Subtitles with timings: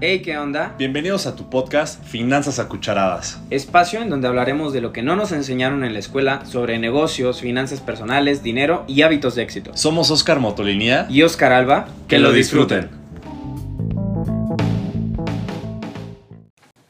[0.00, 0.76] Hey, ¿qué onda?
[0.78, 3.40] Bienvenidos a tu podcast Finanzas a Cucharadas.
[3.50, 7.40] Espacio en donde hablaremos de lo que no nos enseñaron en la escuela sobre negocios,
[7.40, 9.72] finanzas personales, dinero y hábitos de éxito.
[9.74, 12.90] Somos Oscar Motolinía Y Oscar Alba, Que lo disfruten.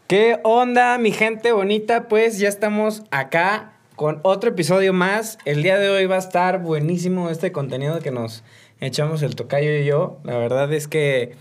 [0.06, 2.09] ¿Qué onda, mi gente bonita?
[2.09, 5.38] Pues ya estamos acá con otro episodio más.
[5.46, 8.45] El día de hoy va a estar buenísimo este contenido que nos
[8.80, 10.19] echamos el tocayo y yo.
[10.25, 11.37] La verdad es que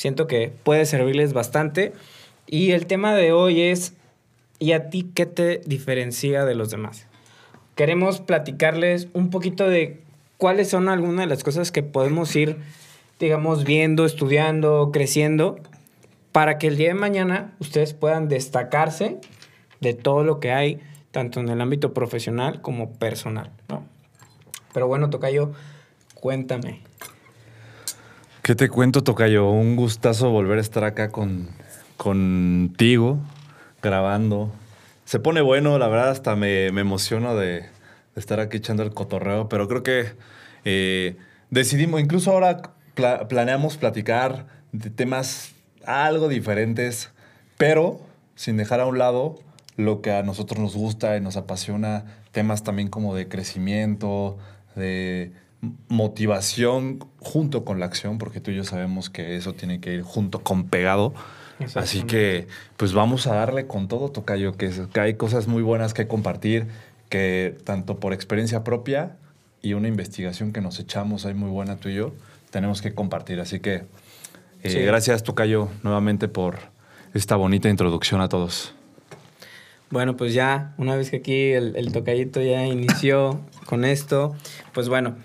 [0.00, 1.92] siento que puede servirles bastante.
[2.46, 3.92] Y el tema de hoy es,
[4.58, 7.06] ¿y a ti qué te diferencia de los demás?
[7.74, 10.00] Queremos platicarles un poquito de
[10.38, 12.56] cuáles son algunas de las cosas que podemos ir,
[13.18, 15.58] digamos, viendo, estudiando, creciendo,
[16.32, 19.18] para que el día de mañana ustedes puedan destacarse
[19.80, 23.84] de todo lo que hay, tanto en el ámbito profesional como personal, ¿no?
[24.72, 25.52] Pero bueno, Tocayo,
[26.14, 26.89] cuéntame.
[28.50, 29.48] ¿Qué te cuento, Tocayo?
[29.48, 31.46] Un gustazo volver a estar acá con,
[31.96, 33.20] contigo,
[33.80, 34.50] grabando.
[35.04, 37.66] Se pone bueno, la verdad, hasta me, me emociono de,
[38.16, 40.14] estar aquí echando el cotorreo, pero creo que
[40.64, 41.16] eh,
[41.50, 42.62] decidimos, incluso ahora
[42.94, 45.52] pla- planeamos platicar de temas
[45.86, 47.12] algo diferentes,
[47.56, 48.00] pero
[48.34, 49.38] sin dejar a un lado
[49.76, 54.38] lo que a nosotros nos gusta y nos apasiona, temas también como de crecimiento,
[54.74, 55.30] de
[55.88, 60.02] motivación junto con la acción, porque tú y yo sabemos que eso tiene que ir
[60.02, 61.14] junto con pegado.
[61.74, 62.46] Así que,
[62.78, 66.08] pues vamos a darle con todo, Tocayo, que, es- que hay cosas muy buenas que
[66.08, 66.68] compartir,
[67.10, 69.16] que tanto por experiencia propia
[69.60, 72.12] y una investigación que nos echamos ahí muy buena tú y yo,
[72.50, 73.40] tenemos que compartir.
[73.40, 73.84] Así que,
[74.62, 74.78] eh, Sí.
[74.80, 76.58] gracias, Tocayo, nuevamente por
[77.12, 78.72] esta bonita introducción a todos.
[79.90, 84.34] Bueno, pues ya, una vez que aquí el, el tocayito ya inició con esto,
[84.72, 85.16] pues bueno,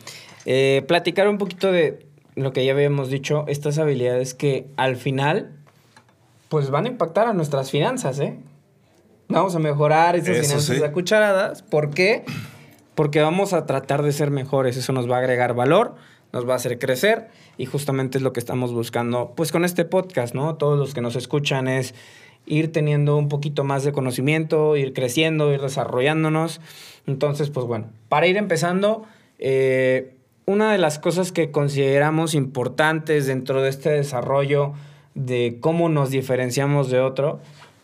[0.46, 5.52] eh, platicar un poquito de lo que ya habíamos dicho, estas habilidades que al final,
[6.50, 8.38] pues van a impactar a nuestras finanzas, ¿eh?
[9.28, 10.84] Vamos a mejorar esas Eso finanzas sí.
[10.84, 11.64] a cucharadas.
[11.64, 12.24] ¿Por qué?
[12.94, 14.78] Porque vamos a tratar de ser mejores.
[14.78, 15.96] Eso nos va a agregar valor,
[16.31, 19.86] nos va a hacer crecer y justamente es lo que estamos buscando, pues con este
[19.86, 20.56] podcast, ¿no?
[20.56, 21.96] Todos los que nos escuchan es
[22.46, 26.62] ir teniendo un poquito más de conocimiento, ir creciendo, ir desarrollándonos.
[27.08, 29.06] Entonces, pues bueno, para ir empezando,
[29.40, 30.15] eh,
[30.45, 34.73] una de las cosas que consideramos importantes dentro de este desarrollo
[35.16, 37.39] de cómo nos diferenciamos de otro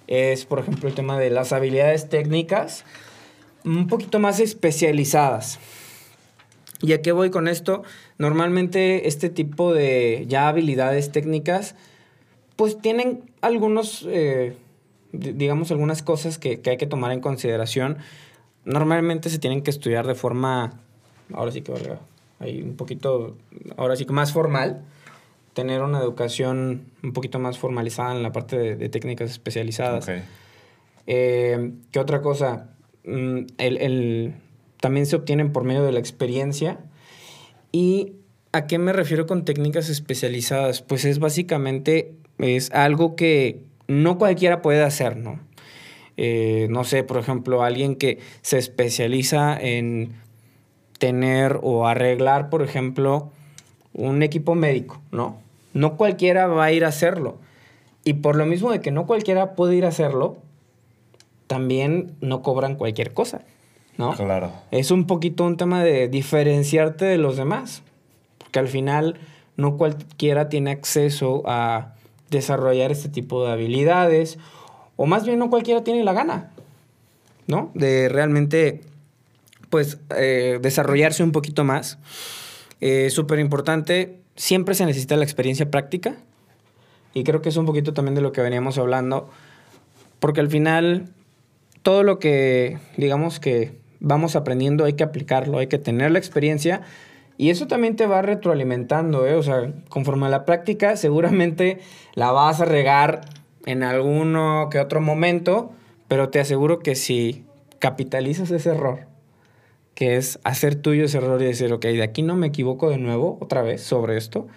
[0.07, 2.83] es, por ejemplo, el tema de las habilidades técnicas
[3.63, 5.59] un poquito más especializadas.
[6.81, 7.83] ¿Y a qué voy con esto?
[8.17, 11.75] Normalmente este tipo de ya habilidades técnicas
[12.55, 14.55] pues tienen algunos, eh,
[15.11, 17.97] di- digamos, algunas cosas que, que hay que tomar en consideración.
[18.65, 20.79] Normalmente se tienen que estudiar de forma,
[21.33, 21.99] ahora sí que valga,
[22.41, 23.37] ahí un poquito,
[23.77, 24.83] ahora sí que más formal,
[25.53, 30.05] tener una educación un poquito más formalizada en la parte de, de técnicas especializadas.
[31.07, 32.69] Eh, ¿Qué otra cosa?
[33.05, 34.33] Mm, el, el-
[34.79, 36.79] también se obtienen por medio de la experiencia.
[37.71, 38.13] ¿Y
[38.51, 40.81] a qué me refiero con técnicas especializadas?
[40.81, 45.39] Pues es básicamente es algo que no cualquiera puede hacer, ¿no?
[46.17, 50.13] Eh, no sé, por ejemplo, alguien que se especializa en
[51.01, 53.31] tener o arreglar, por ejemplo,
[53.95, 55.35] un equipo médico, ¿no?
[55.73, 57.37] No cualquiera va a ir a hacerlo.
[58.03, 60.37] Y por lo mismo de que no cualquiera puede ir a hacerlo,
[61.47, 63.41] también no cobran cualquier cosa,
[63.97, 64.13] ¿no?
[64.13, 64.51] Claro.
[64.69, 67.81] Es un poquito un tema de diferenciarte de los demás,
[68.37, 69.15] porque al final
[69.57, 71.95] no cualquiera tiene acceso a
[72.29, 74.37] desarrollar este tipo de habilidades,
[74.97, 76.51] o más bien no cualquiera tiene la gana,
[77.47, 77.71] ¿no?
[77.73, 78.81] De realmente,
[79.71, 81.97] pues, eh, desarrollarse un poquito más.
[82.79, 86.17] Eh, Súper importante, siempre se necesita la experiencia práctica,
[87.13, 89.29] y creo que es un poquito también de lo que veníamos hablando,
[90.19, 91.09] porque al final
[91.81, 96.81] todo lo que digamos que vamos aprendiendo hay que aplicarlo, hay que tener la experiencia
[97.37, 99.35] y eso también te va retroalimentando, ¿eh?
[99.35, 101.79] O sea, conforme a la práctica seguramente
[102.13, 103.21] la vas a regar
[103.65, 105.71] en alguno que otro momento,
[106.07, 107.45] pero te aseguro que si
[107.79, 109.10] capitalizas ese error,
[110.01, 112.97] que es hacer tuyo ese error y decir, ok, de aquí no me equivoco de
[112.97, 114.47] nuevo otra vez sobre esto,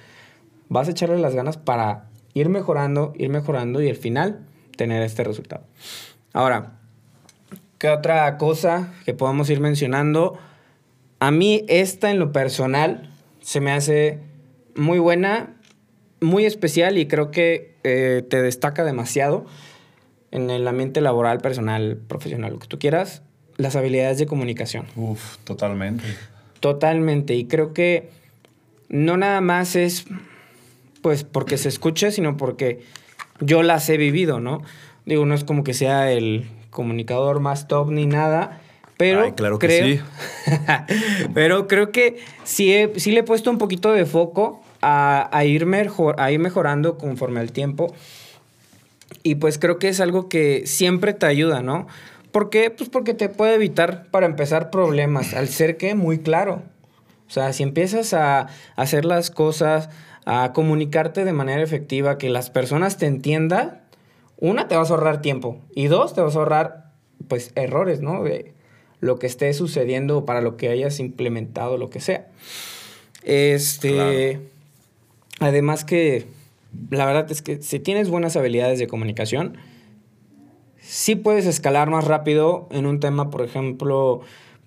[0.71, 5.23] vas a echarle las ganas para ir mejorando, ir mejorando y al final tener este
[5.23, 5.67] resultado.
[6.33, 6.79] Ahora,
[7.77, 10.39] ¿qué otra cosa que podamos ir mencionando?
[11.19, 13.11] A mí esta en lo personal
[13.43, 14.21] se me hace
[14.75, 15.57] muy buena,
[16.23, 19.45] muy especial y creo que eh, te destaca demasiado
[20.31, 23.21] en el ambiente laboral, personal, profesional, lo que tú quieras,
[23.57, 24.87] las habilidades de comunicación.
[24.97, 26.05] Uf, totalmente.
[26.61, 27.35] Totalmente.
[27.35, 28.11] Y creo que
[28.89, 30.07] no nada más es
[31.03, 32.81] pues porque se escuche, sino porque
[33.41, 34.63] yo las he vivido, ¿no?
[35.05, 38.61] Digo, no es como que sea el comunicador más top ni nada,
[38.97, 40.01] pero claro que creo, sí.
[41.35, 46.17] pero creo que sí, sí le he puesto un poquito de foco a, ir mejor,
[46.19, 47.95] a ir mejorando conforme al tiempo.
[49.23, 51.87] Y pues creo que es algo que siempre te ayuda, ¿no?
[52.35, 52.69] ¿Por qué?
[52.69, 56.65] Pues porque te puede evitar, para empezar, problemas, al ser que muy claro.
[57.29, 59.89] O sea, si empiezas a hacer las cosas,
[60.25, 63.83] a comunicarte de manera efectiva, que las personas te entiendan,
[64.37, 65.61] una, te vas a ahorrar tiempo.
[65.77, 66.91] Y dos, te vas a ahorrar,
[67.29, 68.25] pues, errores, ¿no?
[68.25, 68.53] De
[68.99, 72.27] lo que esté sucediendo para lo que hayas implementado, lo que sea.
[73.23, 74.41] Este.
[75.39, 76.27] Además que
[76.91, 79.57] la verdad es que si tienes buenas habilidades de comunicación,
[80.85, 84.21] sí puedes escalar más rápido en un tema, por ejemplo,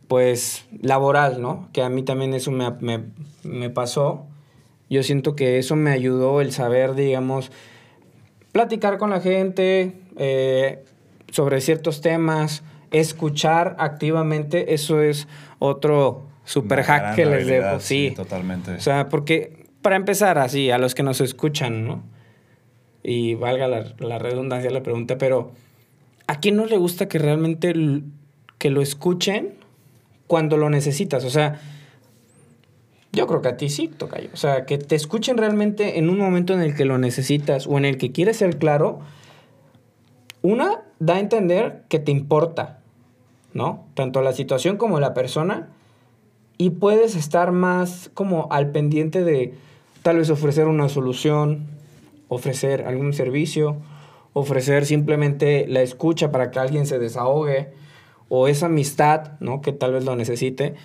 [0.07, 1.69] pues laboral, ¿no?
[1.73, 4.25] Que a mí también eso me, pasó.
[4.89, 7.51] Yo siento que eso me ayudó el saber, digamos,
[8.51, 10.83] platicar con la gente eh,
[11.31, 15.27] sobre ciertos temas, escuchar activamente, eso es
[15.59, 17.79] otro super hack que les dejo.
[17.79, 18.71] Sí, sí, totalmente.
[18.71, 22.03] O sea, porque para empezar así, a los que nos escuchan, ¿no?
[23.03, 25.51] Y valga la, redundancia la pregunta, pero
[26.27, 27.73] ¿a quién no le gusta que realmente
[28.57, 29.55] que lo escuchen
[30.27, 31.23] cuando lo necesitas?
[31.23, 31.59] O sea,
[33.13, 34.29] yo creo que a ti sí, Tocayo.
[34.33, 37.77] O sea, que te escuchen realmente en un momento en el que lo necesitas o
[37.77, 38.99] en el que quieres ser claro.
[40.41, 42.79] Una, da a entender que te importa,
[43.53, 43.85] ¿no?
[43.95, 45.69] Tanto la situación como la persona.
[46.57, 49.53] Y puedes estar más como al pendiente de
[50.03, 51.67] tal vez ofrecer una solución,
[52.27, 53.77] ofrecer algún servicio,
[54.37, 57.69] ofrecer simplemente la escucha para que alguien se desahogue,
[58.29, 59.61] o esa amistad, ¿no?
[59.61, 60.75] Que tal vez lo necesite,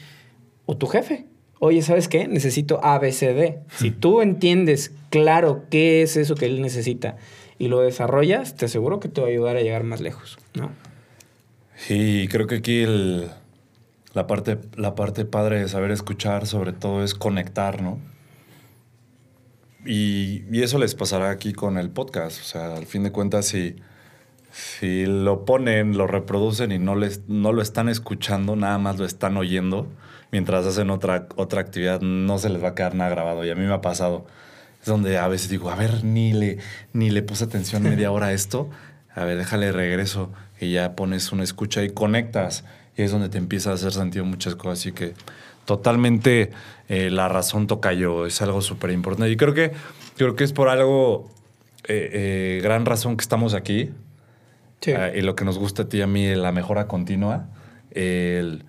[0.66, 1.26] o tu jefe.
[1.58, 2.26] Oye, ¿sabes qué?
[2.26, 3.58] Necesito ABCD.
[3.76, 7.16] Si tú entiendes claro qué es eso que él necesita
[7.58, 10.70] y lo desarrollas, te aseguro que te va a ayudar a llegar más lejos, ¿no?
[11.76, 12.84] Sí, creo que aquí
[14.14, 17.98] la, parte, la parte padre de saber escuchar sobre todo es conectar, ¿no?
[19.84, 22.40] Y, eso les pasará aquí con el podcast.
[22.40, 23.76] O sea, al fin de cuentas, si,
[24.50, 29.05] si lo ponen, lo reproducen y no, les, no lo están escuchando, nada más lo
[29.05, 29.88] están oyendo,
[30.31, 33.44] mientras hacen otra, otra actividad, no se les va a quedar nada grabado.
[33.44, 34.26] Y a mí me ha pasado.
[34.81, 36.58] Es donde a veces digo, a ver, ni le,
[36.93, 38.69] ni le puse atención media hora a esto.
[39.14, 40.32] A ver, déjale regreso.
[40.61, 42.64] Y ya pones una escucha y conectas.
[42.96, 44.81] Y es donde te empieza a hacer sentido muchas cosas.
[44.81, 45.14] Así que
[45.64, 46.50] totalmente
[46.88, 49.31] eh, la razón toca yo, es algo súper importante.
[49.31, 49.73] Y creo que,
[50.17, 51.31] creo que es por algo,
[51.88, 53.91] eh, eh, gran razón que estamos aquí.
[54.85, 57.49] y lo que nos gusta a ti y a mí, la mejora continua.
[57.93, 58.64] El,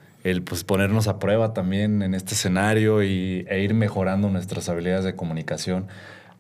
[0.46, 5.16] pues, ponernos a prueba también en este escenario y, e ir mejorando nuestras habilidades de
[5.16, 5.88] comunicación,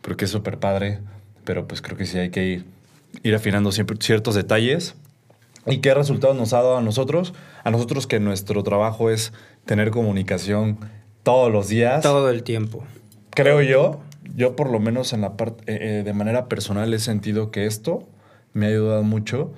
[0.02, 1.00] porque es súper padre,
[1.44, 2.66] pero pues creo que sí hay que ir,
[3.24, 4.96] ir afinando siempre ciertos detalles.
[5.66, 7.34] ¿Y qué resultados nos ha dado a nosotros?
[7.64, 9.34] A nosotros que nuestro trabajo es
[9.66, 10.80] tener comunicación
[11.24, 12.02] todos los días.
[12.04, 12.84] Todo el tiempo.
[13.30, 14.02] Creo yo,
[14.36, 17.66] yo por lo menos en la parte, eh, eh, de manera personal he sentido que
[17.66, 18.08] esto
[18.54, 19.54] me ha ayudado mucho.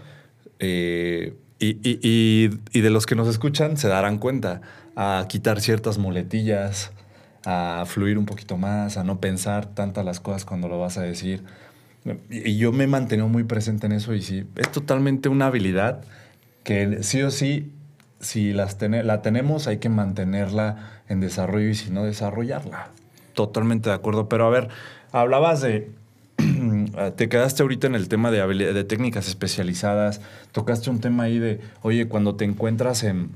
[0.60, 4.62] Eh, y, de los que nos escuchan se darán cuenta
[4.96, 6.92] a quitar ciertas muletillas,
[7.46, 11.02] a fluir un poquito más, a no pensar tantas las cosas cuando lo vas a
[11.02, 11.44] decir.
[12.30, 16.04] Y yo me he mantenido muy presente en eso y sí, es totalmente una habilidad
[16.64, 17.72] que sí o sí
[18.20, 22.90] si las la tenemos, hay que mantenerla en desarrollo y si no, desarrollarla.
[23.34, 24.30] Totalmente de acuerdo.
[24.30, 24.70] Pero a ver,
[25.12, 25.92] hablabas de.
[27.16, 30.22] te quedaste ahorita en el tema de, de técnicas especializadas.
[30.52, 33.32] Tocaste un tema ahí de, oye, cuando te encuentras en,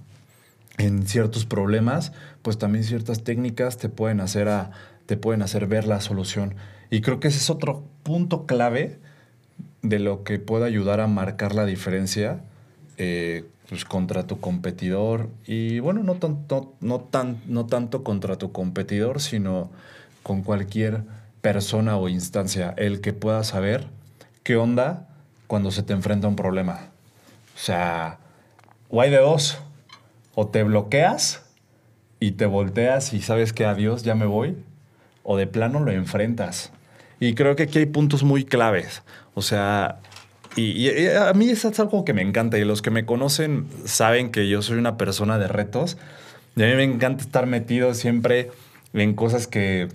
[0.77, 2.11] en ciertos problemas,
[2.41, 4.71] pues también ciertas técnicas te pueden hacer a,
[5.05, 6.55] te pueden hacer ver la solución.
[6.89, 8.99] Y creo que ese es otro punto clave
[9.81, 12.41] de lo que puede ayudar a marcar la diferencia
[12.97, 18.51] eh, pues, contra tu competidor y bueno, no, tanto, no, tan, no tanto contra tu
[18.51, 19.69] competidor, sino
[20.23, 21.03] con cualquier
[21.41, 23.87] persona o instancia, el que pueda saber
[24.43, 25.07] qué onda
[25.47, 26.89] cuando se te enfrenta a un problema.
[27.55, 28.19] O sea,
[28.89, 29.59] o hay de dos,
[30.35, 31.43] o te bloqueas
[32.19, 34.57] y te volteas y sabes que adiós, ya me voy,
[35.23, 36.71] o de plano lo enfrentas.
[37.19, 39.03] Y creo que aquí hay puntos muy claves.
[39.33, 39.99] O sea,
[40.55, 44.49] y, a mí es algo que me encanta y los que me conocen saben que
[44.49, 45.97] yo soy una persona de retos
[46.55, 48.51] y a mí me encanta estar metido siempre
[48.93, 49.87] en cosas que,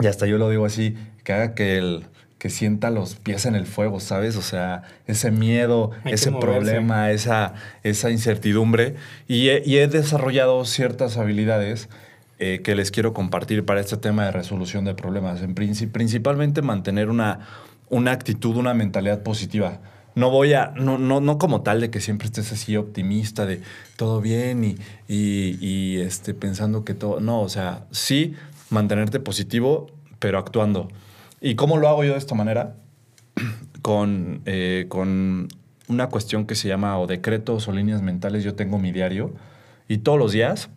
[0.00, 2.06] y hasta yo lo digo así, que haga que el
[2.42, 4.34] que sienta los pies en el fuego, ¿sabes?
[4.34, 8.96] O sea, ese miedo, ese problema, esa, esa incertidumbre.
[9.28, 11.88] Y he, desarrollado ciertas habilidades
[12.44, 15.42] eh, que les quiero compartir para este tema de resolución de problemas.
[15.42, 17.38] En principalmente mantener una,
[17.88, 19.78] una actitud, una mentalidad positiva.
[20.16, 23.60] No voy a, no, no, no como tal de que siempre estés así optimista de
[23.94, 27.20] todo bien y, y, y, este, pensando que todo.
[27.20, 28.34] No, o sea, sí
[28.70, 30.88] mantenerte positivo, pero actuando.
[31.40, 32.74] ¿Y cómo lo hago yo de esta manera?
[33.82, 35.46] con, eh, con
[35.86, 38.42] una cuestión que se llama o decretos o líneas mentales.
[38.42, 39.32] Yo tengo mi diario
[39.86, 40.70] y todos los días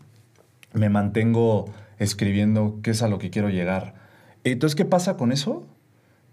[0.76, 1.66] me mantengo
[1.98, 3.96] escribiendo qué es a lo que quiero llegar.
[4.44, 5.66] Entonces, ¿qué pasa con eso?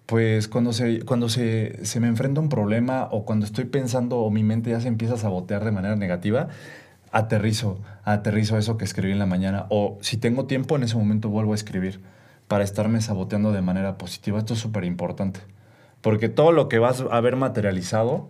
[0.07, 4.31] Pues cuando, se, cuando se, se me enfrenta un problema o cuando estoy pensando o
[4.31, 6.49] mi mente ya se empieza a sabotear de manera negativa,
[7.13, 9.67] aterrizo, aterrizo eso que escribí en la mañana.
[9.71, 12.01] O si tengo tiempo, en ese momento vuelvo a escribir
[12.49, 14.39] para estarme saboteando de manera positiva.
[14.39, 15.41] Esto es súper importante.
[16.01, 18.29] Porque todo lo que vas a ver materializado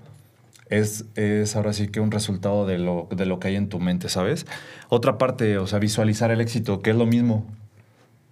[0.72, 3.78] es, es ahora sí que un resultado de lo, de lo que hay en tu
[3.78, 4.46] mente, ¿sabes?
[4.88, 7.46] Otra parte, o sea, visualizar el éxito, que es lo mismo.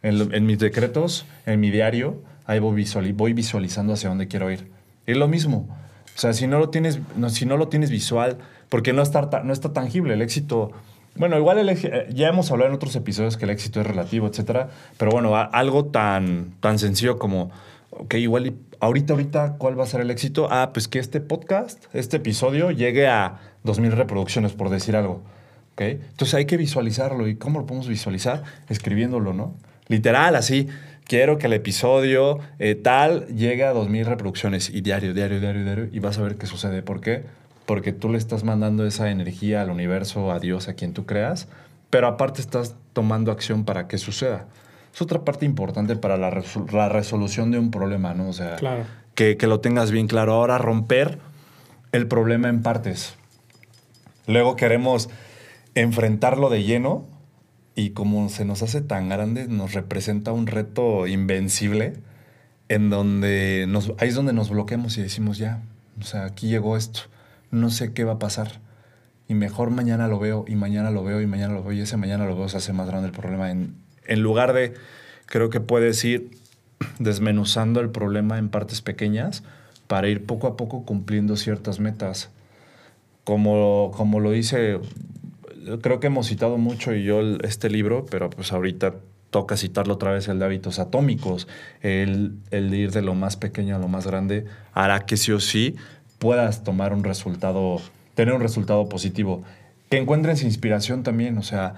[0.03, 4.71] En, mis decretos, en mi diario, ahí voy, voy visualizando hacia dónde quiero ir.
[5.05, 5.69] Es lo mismo.
[6.17, 8.39] O sea, si no lo tienes, si no lo tienes visual,
[8.71, 10.73] porque no está, no está tangible el éxito.
[11.17, 14.71] Bueno, igual el, ya hemos hablado en otros episodios que el éxito es relativo, etcétera.
[14.97, 17.51] Pero bueno, algo tan, tan sencillo como,
[18.01, 20.49] ok, igual y ahorita, ahorita, ¿cuál va a ser el éxito?
[20.51, 25.23] Ah, pues que este podcast, este episodio, llegue a 2.000 reproducciones, por decir algo.
[25.75, 25.83] ¿ok?
[25.83, 27.29] Entonces hay que visualizarlo.
[27.29, 28.43] ¿Y cómo lo podemos visualizar?
[28.69, 29.55] Escribiéndolo, ¿no?
[29.89, 30.69] Literal, así.
[31.05, 35.89] Quiero que el episodio eh, tal llegue a 2.000 reproducciones y diario, diario, diario, diario.
[35.93, 36.83] Y vas a ver qué sucede.
[36.83, 37.25] ¿Por qué?
[37.67, 41.49] Porque tú le estás mandando esa energía al universo, a Dios, a quien tú creas.
[41.91, 44.47] Pero aparte estás tomando acción para que suceda
[44.95, 46.31] es otra parte importante para la,
[46.89, 48.29] resolución de un problema, ¿no?
[48.29, 48.57] O sea,
[49.15, 50.35] que, lo tengas bien claro.
[50.35, 51.19] Ahora, romper
[51.93, 53.15] el problema en partes.
[54.27, 55.09] Luego queremos
[55.75, 57.07] enfrentarlo de lleno
[57.75, 61.95] y como se nos hace tan grande, nos representa un reto invencible
[62.69, 65.63] en donde nos, ahí es donde nos bloqueamos y decimos, ya,
[66.01, 67.01] o sea, aquí llegó esto,
[67.51, 68.61] no sé qué va a pasar.
[69.29, 71.97] Y mejor mañana lo veo, y mañana lo veo, y mañana lo veo, y ese
[71.97, 73.77] mañana lo veo, se hace más grande el problema en,
[74.11, 74.75] en lugar de,
[75.25, 76.31] creo que puedes ir
[76.99, 79.43] desmenuzando el problema en partes pequeñas
[79.87, 82.31] para ir poco a poco cumpliendo ciertas metas.
[83.25, 84.81] Como, como lo dice,
[85.81, 88.97] creo que hemos citado mucho y yo este libro, pero pues ahorita
[89.31, 91.47] toca citarlo otra vez, el de hábitos atómicos,
[91.83, 95.31] el, el de ir de lo más pequeño a lo más grande, hará que sí
[95.31, 95.77] o sí
[96.19, 97.81] puedas tomar un resultado,
[98.15, 99.45] tener un resultado positivo.
[99.89, 101.75] Que encuentres inspiración también, o sea,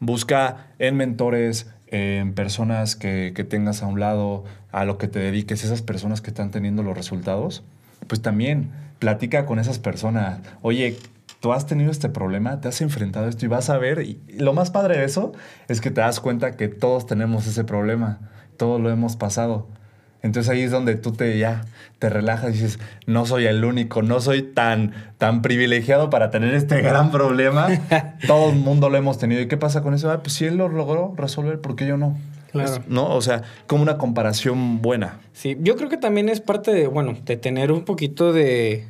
[0.00, 5.64] busca en mentores, en personas que, tengas a un lado, a lo que te dediques,
[5.64, 7.62] esas personas que están teniendo los resultados,
[8.06, 10.40] pues también platica con esas personas.
[10.62, 10.96] Oye,
[11.40, 14.00] tú has tenido este problema, te has enfrentado a esto y vas a ver.
[14.02, 15.32] Y lo más padre de eso
[15.68, 18.18] es que te das cuenta que todos tenemos ese problema,
[18.56, 19.68] todos lo hemos pasado.
[20.22, 21.64] Entonces ahí es donde tú te ya
[21.98, 26.54] te relajas y dices, no soy el único, no soy tan, tan privilegiado para tener
[26.54, 27.68] este gran problema.
[28.26, 29.40] Todo el mundo lo hemos tenido.
[29.40, 30.10] ¿Y qué pasa con eso?
[30.10, 32.16] Ah, pues si él lo logró resolver, ¿por qué yo no?
[32.52, 32.82] Claro.
[32.86, 33.14] ¿No?
[33.14, 35.20] O sea, como una comparación buena.
[35.32, 38.86] Sí, yo creo que también es parte de, bueno, de tener un poquito de,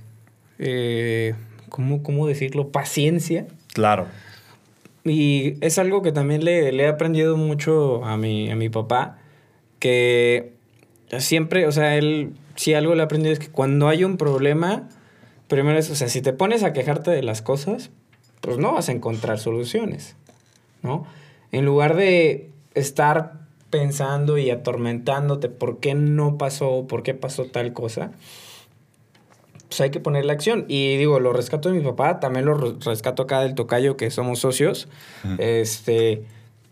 [0.58, 1.34] eh,
[1.68, 2.68] ¿cómo, ¿cómo, decirlo?
[2.68, 3.46] Paciencia.
[3.72, 4.06] Claro.
[5.04, 9.18] Y es algo que también le, le he aprendido mucho a mi, a mi papá,
[9.78, 10.55] que
[11.18, 14.88] siempre, o sea, él, si algo le ha aprendido es que cuando hay un problema,
[15.48, 17.90] primero es, o sea, si te pones a quejarte de las cosas,
[18.40, 20.16] pues no vas a encontrar soluciones,
[20.82, 21.06] ¿no?
[21.52, 27.72] En lugar de estar pensando y atormentándote por qué no pasó, por qué pasó tal
[27.72, 28.12] cosa,
[29.68, 30.64] pues hay que ponerle acción.
[30.68, 34.38] Y digo, lo rescato de mi papá, también lo rescato acá del tocayo, que somos
[34.38, 34.88] socios.
[35.38, 36.24] Este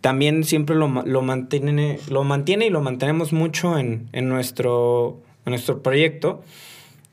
[0.05, 6.43] también siempre lo, lo, mantiene, lo mantiene y lo mantenemos mucho en, nuestro, nuestro proyecto,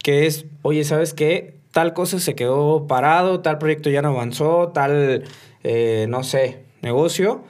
[0.04, 1.56] que es, oye, ¿sabes qué?
[1.72, 5.24] Tal cosa se quedó parado, tal proyecto ya no avanzó, tal,
[5.64, 7.46] eh, no sé, negocio.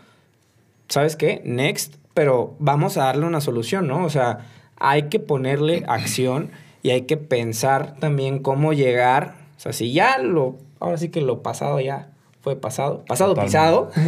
[0.90, 1.42] ¿Sabes qué?
[1.44, 4.06] Next, pero vamos a darle una solución, ¿no?
[4.06, 6.52] O sea, hay que ponerle acción
[6.84, 9.38] y hay que pensar también cómo llegar.
[9.58, 13.90] O sea, si ya lo, ahora sí que lo pasado ya fue pasado, pasado pisado.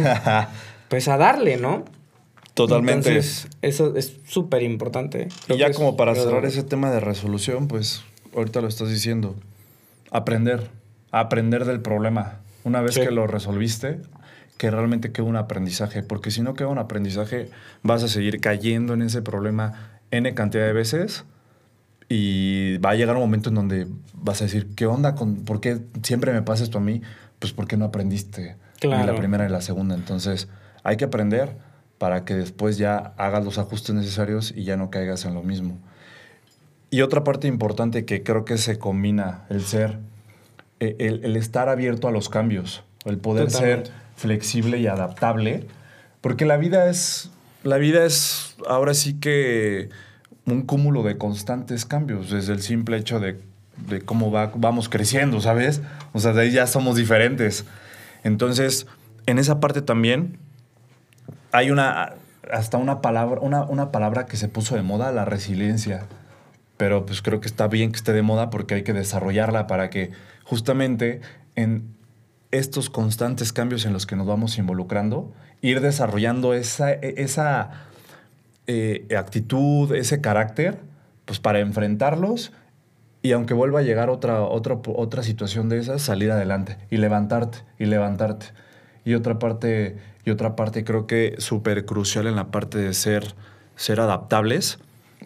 [0.94, 1.84] pues a darle, ¿no?
[2.54, 3.08] Totalmente.
[3.08, 5.26] Entonces, eso es súper importante.
[5.48, 9.34] Y ya como para cerrar ese tema de resolución, pues ahorita lo estás diciendo,
[10.12, 10.70] aprender,
[11.10, 12.38] aprender del problema.
[12.62, 14.02] Una vez que lo resolviste,
[14.56, 17.50] que realmente quede un aprendizaje, porque si no queda un aprendizaje,
[17.82, 21.24] vas a seguir cayendo en ese problema N cantidad de veces
[22.08, 25.16] y va a llegar un momento en donde vas a decir, ¿qué onda?
[25.16, 27.02] Con, ¿Por qué siempre me pasa esto a mí?
[27.40, 29.12] Pues porque no aprendiste claro.
[29.12, 29.96] la primera y la segunda.
[29.96, 30.46] Entonces,
[30.84, 31.56] hay que aprender
[31.98, 35.78] para que después ya hagas los ajustes necesarios y ya no caigas en lo mismo.
[36.90, 39.98] Y otra parte importante que creo que se combina, el ser,
[40.78, 45.66] eh, el, estar abierto a los cambios, el poder ser flexible y adaptable,
[46.20, 47.30] porque la vida es,
[47.64, 49.88] la vida es ahora sí que
[50.46, 53.40] un cúmulo de constantes cambios, desde el simple hecho de,
[54.04, 55.80] cómo va, vamos creciendo, ¿sabes?
[56.12, 57.64] O sea, de ahí ya somos diferentes.
[58.22, 58.86] Entonces,
[59.26, 60.38] en esa parte también
[61.54, 62.14] hay una,
[62.50, 66.06] hasta una palabra, una, una palabra que se puso de moda, la resiliencia
[66.76, 69.90] pero pues creo que está bien que esté de moda porque hay que desarrollarla para
[69.90, 70.10] que
[70.44, 71.20] justamente
[71.54, 71.94] en
[72.50, 77.70] estos constantes cambios en los que nos vamos involucrando, ir desarrollando esa, esa
[78.66, 80.78] eh, actitud, ese carácter,
[81.24, 82.52] pues para enfrentarlos
[83.22, 87.58] y aunque vuelva a llegar otra, otra, otra situación de esas, salir adelante y levantarte
[87.78, 88.46] y levantarte.
[89.06, 93.34] Y otra parte, y otra parte creo que súper crucial en la parte de ser,
[93.76, 94.78] ser adaptables,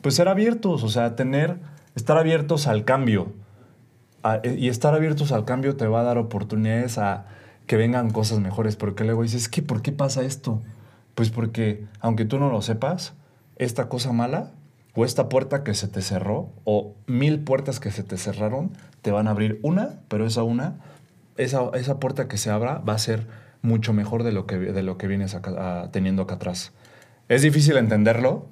[0.02, 1.56] pues ser abiertos, o sea, tener,
[1.94, 3.32] estar abiertos al cambio.
[4.44, 7.26] y estar abiertos al cambio te va a dar oportunidades a
[7.66, 9.62] que vengan cosas mejores, porque luego dices, ¿qué?
[9.62, 10.60] ¿Por qué pasa esto?
[11.14, 13.14] Pues porque, aunque tú no lo sepas,
[13.56, 14.52] esta cosa mala
[14.94, 19.10] o esta puerta que se te cerró o mil puertas que se te cerraron, te
[19.10, 20.80] van a abrir una, pero esa una,
[21.36, 23.26] esa, esa puerta que se abra va a ser
[23.62, 25.36] mucho mejor de lo que, de lo que vienes
[25.92, 26.72] teniendo acá atrás.
[27.28, 28.46] Es difícil entenderlo,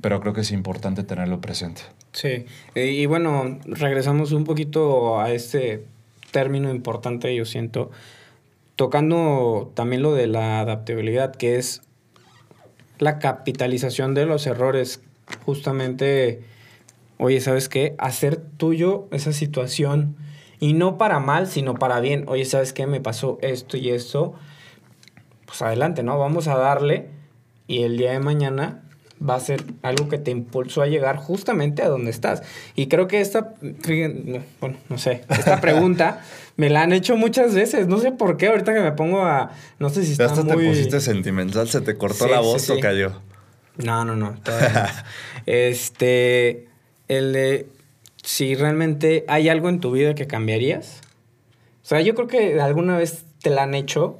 [0.00, 1.82] pero creo que es importante tenerlo presente.
[2.12, 5.84] Sí, eh, y bueno, regresamos un poquito a este
[6.30, 7.90] término importante, yo siento,
[8.76, 11.82] tocando también lo de la adaptabilidad, que es
[12.98, 15.02] la capitalización de los errores.
[15.44, 16.42] Justamente,
[17.18, 17.94] oye, ¿sabes qué?
[17.98, 20.16] Hacer tuyo esa situación
[20.62, 22.24] y no para mal, sino para bien.
[22.28, 22.86] Oye, ¿sabes qué?
[22.86, 24.34] Me pasó esto y esto.
[25.44, 26.20] Pues adelante, ¿no?
[26.20, 27.08] Vamos a darle
[27.66, 28.84] y el día de mañana
[29.28, 32.44] va a ser algo que te impulsó a llegar justamente a donde estás.
[32.76, 33.54] Y creo que esta,
[34.60, 36.20] bueno, no sé, esta pregunta
[36.56, 37.88] me la han hecho muchas veces.
[37.88, 40.54] No sé por qué, ahorita que me pongo a, no sé si está hasta te
[40.54, 43.20] pusiste sentimental, se te cortó la voz o cayó.
[43.78, 44.36] No, no, no.
[45.46, 46.68] este,
[47.08, 47.66] el de,
[48.22, 51.00] si realmente hay algo en tu vida que cambiarías.
[51.82, 54.18] O sea, yo creo que alguna vez te la han hecho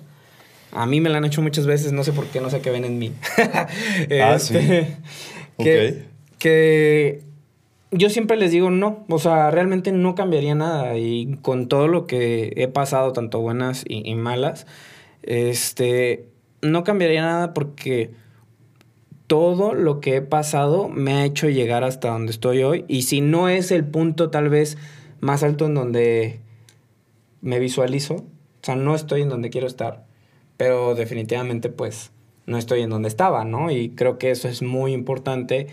[0.73, 2.71] a mí me la han hecho muchas veces, no sé por qué, no sé qué
[2.71, 3.13] ven en mí.
[4.23, 4.57] ah, sí.
[4.57, 4.97] Este,
[5.59, 6.05] que,
[6.39, 7.23] que
[7.91, 12.07] yo siempre les digo no, o sea, realmente no cambiaría nada y con todo lo
[12.07, 14.67] que he pasado, tanto buenas y, malas,
[15.23, 16.27] este,
[16.63, 18.13] no cambiaría nada porque
[19.33, 23.23] todo lo que he pasado me ha hecho llegar hasta donde estoy hoy y si
[23.23, 24.77] no es el punto tal vez
[25.21, 26.41] más alto en donde
[27.41, 28.27] me visualizo, o
[28.61, 30.05] sea, no estoy en donde quiero estar,
[30.59, 32.11] pero definitivamente pues
[32.45, 33.71] no estoy en donde estaba, ¿no?
[33.71, 35.69] Y creo que eso es muy importante.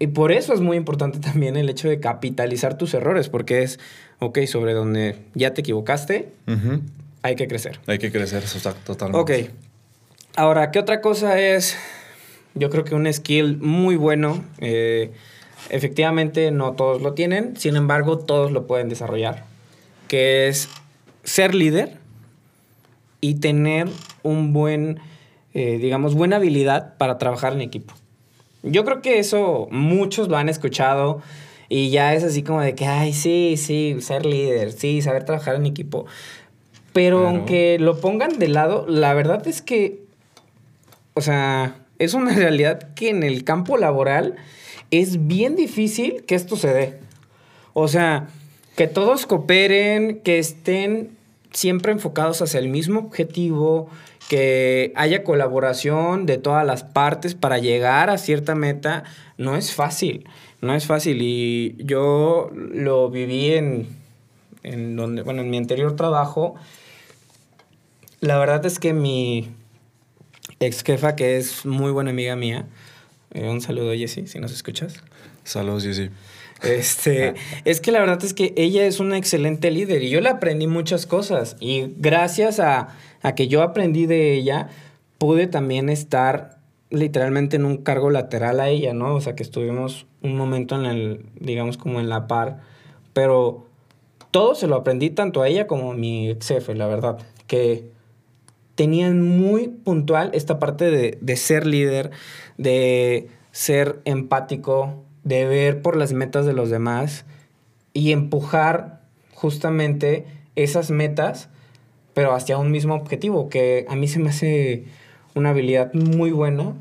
[0.00, 3.78] Y por eso es muy importante también el hecho de capitalizar tus errores, porque es,
[4.18, 6.32] ok, sobre donde ya te equivocaste,
[7.22, 7.78] hay que crecer.
[7.86, 9.44] Hay que crecer, eso está totalmente.
[9.44, 9.50] Ok.
[10.34, 11.76] Ahora, ¿qué otra cosa es?
[12.54, 14.42] Yo creo que un skill muy bueno.
[14.58, 15.12] Eh,
[15.70, 19.44] efectivamente, no todos lo tienen, sin embargo, todos lo pueden desarrollar,
[20.08, 20.68] que es
[21.24, 21.98] ser líder
[23.20, 23.88] y tener
[24.22, 25.00] un buen,
[25.54, 27.94] eh, digamos, buena habilidad para trabajar en equipo.
[28.62, 31.22] Yo creo que eso muchos lo han escuchado
[31.68, 35.56] y ya es así como de que, ay, sí, sí, ser líder, sí, saber trabajar
[35.56, 36.06] en equipo.
[36.92, 40.02] Pero aunque lo pongan de lado, la verdad es que,
[41.14, 44.36] o sea, es una realidad que en el campo laboral
[44.90, 46.98] es bien difícil que esto se dé.
[47.72, 48.28] O sea,
[48.76, 51.16] que todos cooperen, que estén
[51.52, 53.88] siempre enfocados hacia el mismo objetivo,
[54.28, 59.04] que haya colaboración de todas las partes para llegar a cierta meta,
[59.38, 60.26] no es fácil,
[60.60, 61.20] no es fácil.
[61.22, 63.88] Y yo lo viví en,
[64.62, 66.54] en donde, bueno, en mi anterior trabajo.
[68.20, 69.50] La verdad es que mi
[70.66, 72.66] ex jefa, que es muy buena amiga mía,
[73.34, 75.02] eh, un saludo, Jessy, si nos escuchas.
[75.44, 76.10] Saludos, Jessy.
[76.62, 80.28] Este, es que la verdad es que ella es una excelente líder y yo le
[80.28, 82.96] aprendí muchas cosas y gracias a,
[83.34, 84.68] que yo aprendí de ella,
[85.18, 86.58] pude también estar
[86.90, 89.14] literalmente en un cargo lateral a ella, ¿no?
[89.14, 92.60] O sea, que estuvimos un momento en el, digamos, como en la par,
[93.12, 93.66] pero
[94.30, 97.90] todo se lo aprendí tanto a ella como a mi ex jefe, la verdad, que
[98.82, 102.10] tenían muy puntual esta parte de, de ser líder,
[102.58, 107.24] de ser empático, de ver por las metas de los demás
[107.92, 109.02] y empujar
[109.34, 111.48] justamente esas metas,
[112.12, 114.86] pero hacia un mismo objetivo, que a mí se me hace
[115.36, 116.74] una habilidad muy buena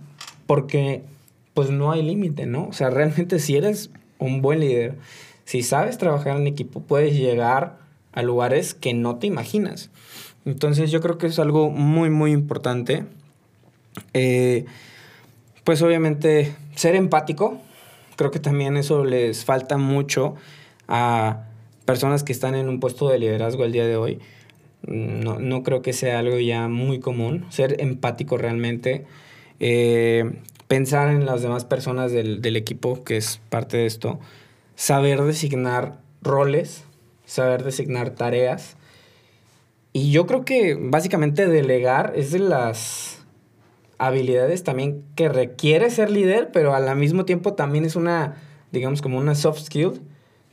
[0.47, 1.03] porque
[1.53, 2.65] pues no hay límite, ¿no?
[2.65, 4.95] O sea, realmente si eres un buen líder,
[5.45, 7.77] si sabes trabajar en equipo, puedes llegar
[8.11, 9.91] a lugares que no te imaginas.
[10.45, 13.05] Entonces yo creo que es algo muy, muy importante.
[14.13, 14.65] Eh,
[15.63, 17.59] pues obviamente ser empático,
[18.15, 20.35] creo que también eso les falta mucho
[20.87, 21.45] a
[21.85, 24.19] personas que están en un puesto de liderazgo el día de hoy.
[24.83, 29.05] No, no creo que sea algo ya muy común, ser empático realmente,
[29.59, 34.19] eh, pensar en las demás personas del, del equipo, que es parte de esto,
[34.75, 36.85] saber designar roles,
[37.25, 38.75] saber designar tareas.
[39.93, 43.25] Y yo creo que básicamente delegar es de las
[43.97, 48.37] habilidades también que requiere ser líder, pero al mismo tiempo también es una,
[48.71, 50.01] digamos, como una soft skill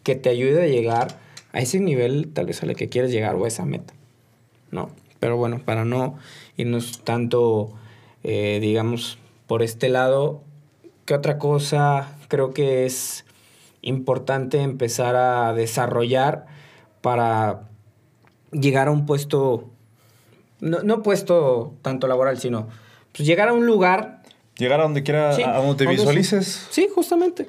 [0.03, 1.19] que te ayude a llegar
[1.53, 3.95] a ese nivel tal vez a que quieres llegar o a esa meta.
[4.71, 4.91] ¿No?
[5.21, 6.19] Pero bueno, para no
[6.57, 7.73] irnos tanto,
[8.23, 10.43] eh, digamos, por este lado,
[11.05, 13.25] ¿qué otra cosa creo que es
[13.83, 16.47] importante empezar a desarrollar
[17.01, 17.69] para
[18.53, 19.69] llegar a un puesto,
[20.61, 22.69] no, no puesto tanto laboral, sino
[23.13, 24.23] pues, llegar a un lugar.
[24.57, 26.67] Llegar a donde quiera, a donde te visualices.
[26.71, 27.47] Sí, justamente.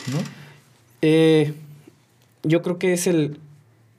[1.01, 1.53] Eh,
[2.43, 3.39] yo creo que es el,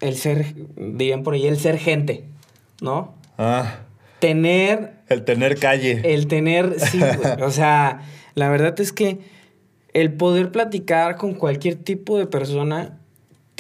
[0.00, 2.24] el ser, dirían por ahí, el ser gente,
[2.80, 3.14] ¿no?
[3.36, 3.80] Ah.
[4.20, 4.94] Tener.
[5.08, 6.02] El tener calle.
[6.04, 7.00] El tener, sí,
[7.42, 8.02] o sea,
[8.34, 9.18] la verdad es que
[9.92, 12.99] el poder platicar con cualquier tipo de persona,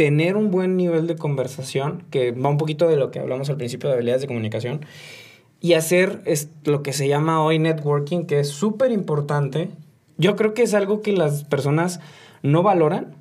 [0.00, 3.58] tener un buen nivel de conversación, que va un poquito de lo que hablamos al
[3.58, 4.80] principio de habilidades de comunicación,
[5.60, 6.22] y hacer
[6.64, 9.68] lo que se llama hoy networking, que es súper importante.
[10.16, 12.00] Yo creo que es algo que las personas
[12.42, 13.14] no valoran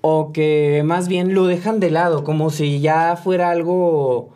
[0.00, 4.30] o que más bien lo dejan de lado, como si ya fuera algo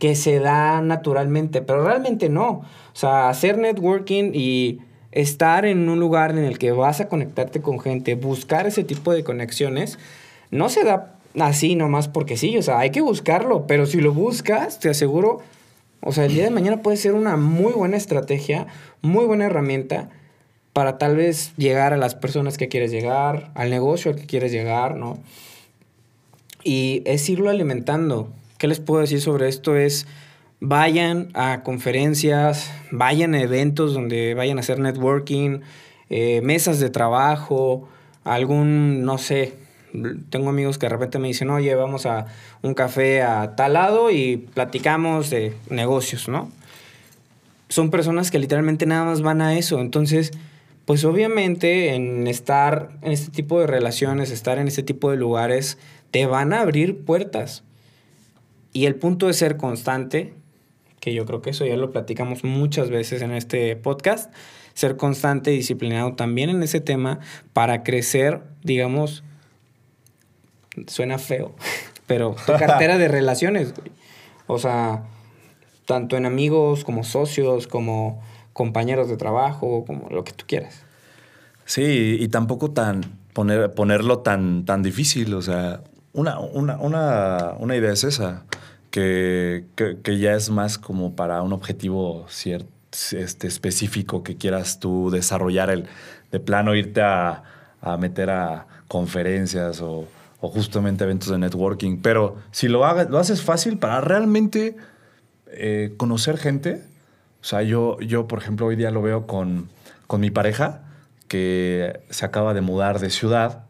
[0.00, 2.48] que se da naturalmente, pero realmente no.
[2.48, 2.64] O
[2.94, 4.80] sea, hacer networking y
[5.12, 9.12] estar en un lugar en el que vas a conectarte con gente, buscar ese tipo
[9.12, 10.00] de conexiones,
[10.50, 14.12] no se da así nomás porque sí, o sea, hay que buscarlo, pero si lo
[14.12, 15.40] buscas, te aseguro,
[16.00, 18.66] o sea, el día de mañana puede ser una muy buena estrategia,
[19.02, 20.08] muy buena herramienta
[20.72, 24.52] para tal vez llegar a las personas que quieres llegar, al negocio al que quieres
[24.52, 25.18] llegar, ¿no?
[26.62, 28.30] Y es irlo alimentando.
[28.58, 29.76] ¿Qué les puedo decir sobre esto?
[29.76, 30.06] Es
[30.60, 35.60] vayan a conferencias, vayan a eventos donde vayan a hacer networking,
[36.10, 37.88] eh, mesas de trabajo,
[38.24, 39.54] algún, no sé,
[40.30, 42.26] tengo amigos que de repente me dicen, oye, vamos a
[42.62, 46.50] un café a tal lado y platicamos de negocios, ¿no?
[47.68, 49.80] Son personas que literalmente nada más van a eso.
[49.80, 50.32] Entonces,
[50.84, 55.78] pues obviamente en estar en este tipo de relaciones, estar en este tipo de lugares,
[56.12, 57.64] te van a abrir puertas.
[58.72, 60.34] Y el punto es ser constante,
[61.00, 64.32] que yo creo que eso ya lo platicamos muchas veces en este podcast,
[64.74, 67.18] ser constante y disciplinado también en ese tema
[67.52, 69.24] para crecer, digamos,
[70.86, 71.52] suena feo,
[72.06, 73.74] pero tu cartera de relaciones,
[74.46, 75.04] O sea,
[75.86, 80.82] tanto en amigos como socios, como compañeros de trabajo, como lo que tú quieras.
[81.64, 85.34] Sí, y tampoco tan poner, ponerlo tan, tan difícil.
[85.34, 85.80] O sea,
[86.12, 88.44] una, una, una, una idea es esa
[88.96, 92.70] que, ya es más como para un objetivo cierto,
[93.12, 95.86] este, específico que quieras tú desarrollar, el,
[96.32, 97.42] de plano irte a,
[97.98, 100.06] meter a conferencias o,
[100.40, 101.98] justamente eventos de networking.
[102.02, 104.76] Pero si lo, hagas, lo haces fácil para realmente
[105.48, 106.82] eh, conocer gente,
[107.40, 109.68] o sea, yo, yo, por ejemplo, hoy día lo veo con,
[110.06, 110.82] con mi pareja,
[111.28, 113.66] que se acaba de mudar de ciudad.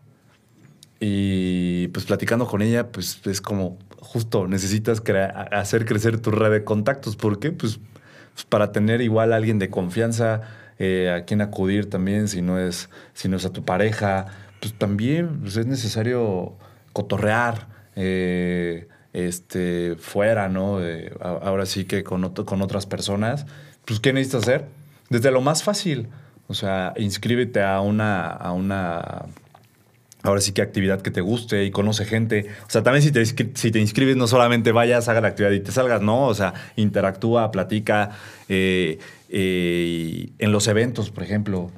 [0.98, 5.02] Y pues platicando con ella, pues es como, justo necesitas
[5.52, 7.16] hacer crecer tu red de contactos.
[7.16, 7.52] ¿Por qué?
[7.52, 7.79] Pues,
[8.33, 10.40] pues para tener igual a alguien de confianza,
[10.79, 14.26] eh, a quien acudir también, si no es, si no es a tu pareja,
[14.66, 16.55] pues también pues, es necesario
[16.92, 20.81] cotorrear eh, este, fuera, ¿no?
[21.20, 23.46] ahora sí que con, otras personas.
[23.85, 24.64] Pues, ¿qué necesitas hacer?
[25.09, 26.09] Desde lo más fácil.
[26.48, 29.26] O sea, inscríbete a una, a una
[30.24, 32.46] ahora sí que actividad que te guste y conoce gente.
[32.66, 35.61] O sea, también si te, si te inscribes, no solamente vayas, haga la actividad y
[35.61, 38.11] te salgas, no, o sea, interactúa, platica.
[38.48, 38.98] Eh,
[39.29, 41.70] eh, en los eventos, por ejemplo,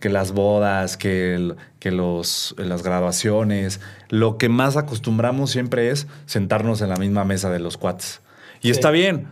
[0.00, 6.82] que las bodas, que, que los, las graduaciones, lo que más acostumbramos siempre es sentarnos
[6.82, 8.20] en la misma mesa de los cuates.
[8.60, 9.28] Y está bien,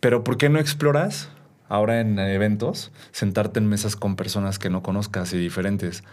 [0.00, 1.28] pero ¿por qué no exploras
[1.68, 6.04] ahora en eventos sentarte en mesas con personas que no conozcas y diferentes?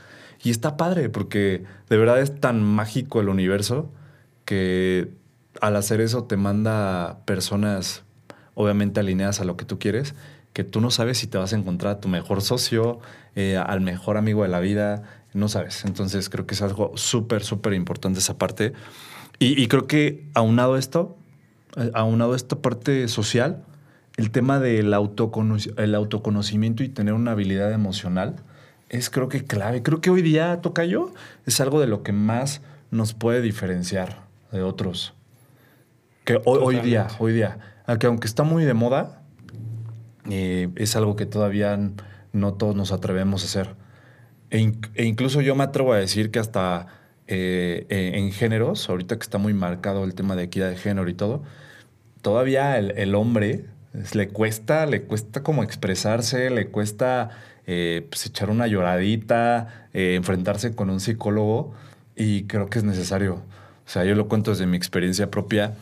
[0.44, 3.92] Y está padre porque de verdad es tan mágico el universo
[4.46, 5.10] que
[5.62, 8.04] al hacer eso te manda personas
[8.54, 10.16] obviamente alineadas a lo que tú quieres
[10.54, 13.00] que tú no sabes si te vas a encontrar a tu mejor socio,
[13.36, 15.86] eh, al mejor amigo de la vida, no sabes.
[15.86, 18.74] Entonces creo que es algo súper, súper importante esa parte.
[19.38, 21.18] Y, y creo que aunado esto,
[21.78, 23.64] eh, aunado esta parte social,
[24.18, 28.36] el tema del autocono- el autoconocimiento y tener una habilidad emocional
[28.90, 29.84] es creo que clave.
[29.84, 31.14] Creo que hoy día, Tocayo,
[31.46, 35.14] es algo de lo que más nos puede diferenciar de otros.
[36.26, 37.60] Que hoy, hoy día, hoy día,
[38.00, 39.19] que aunque está muy de moda,
[40.30, 41.78] eh, es algo que todavía
[42.34, 43.76] no todos nos atrevemos a hacer.
[44.52, 46.88] E, e incluso yo me atrevo a decir que hasta
[47.28, 51.10] eh, eh, en géneros, ahorita que está muy marcado el tema de equidad de género
[51.10, 51.44] y todo,
[52.22, 53.65] todavía el, el hombre
[54.13, 57.30] le cuesta, le cuesta como expresarse, le cuesta
[57.65, 61.74] eh, pues, echar una lloradita, eh, enfrentarse con un psicólogo
[62.15, 63.36] y creo que es necesario.
[63.86, 65.76] O sea, yo lo cuento desde mi experiencia propia.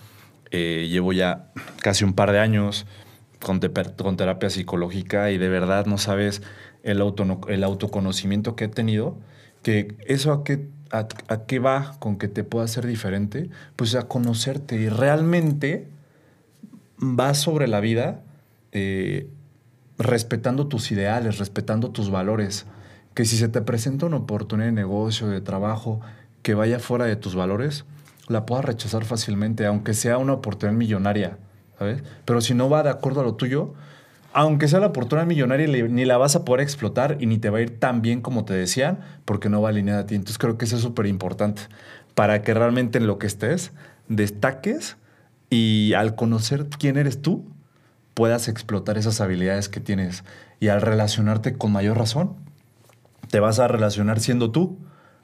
[0.51, 2.85] eh, llevo ya casi un par de años
[3.41, 6.41] con, terapia psicológica y de verdad no sabes
[6.83, 9.17] el, autoconocimiento que he tenido,
[9.63, 14.89] que eso a qué, va con que te pueda hacer diferente, pues a conocerte y
[14.89, 15.87] realmente
[16.97, 18.21] vas sobre la vida
[18.71, 19.27] eh,
[19.97, 22.65] respetando tus ideales, respetando tus valores.
[23.13, 26.01] Que si se te presenta una oportunidad de negocio, de trabajo,
[26.43, 27.85] que vaya fuera de tus valores,
[28.27, 31.37] la puedas rechazar fácilmente, aunque sea una oportunidad millonaria,
[31.79, 32.03] ¿sabes?
[32.25, 33.73] Pero si no va de acuerdo a lo tuyo,
[34.33, 37.57] aunque sea la oportunidad millonaria, ni la vas a poder explotar y ni te va
[37.59, 40.15] a ir tan bien como te decían, porque no va alineada a ti.
[40.15, 41.63] Entonces creo que eso es súper importante
[42.13, 43.71] para que realmente en lo que estés
[44.07, 44.97] destaques
[45.49, 47.45] y al conocer quién eres tú,
[48.13, 50.23] puedas explotar esas habilidades que tienes.
[50.59, 52.33] Y al relacionarte con mayor razón,
[53.29, 54.77] te vas a relacionar siendo tú,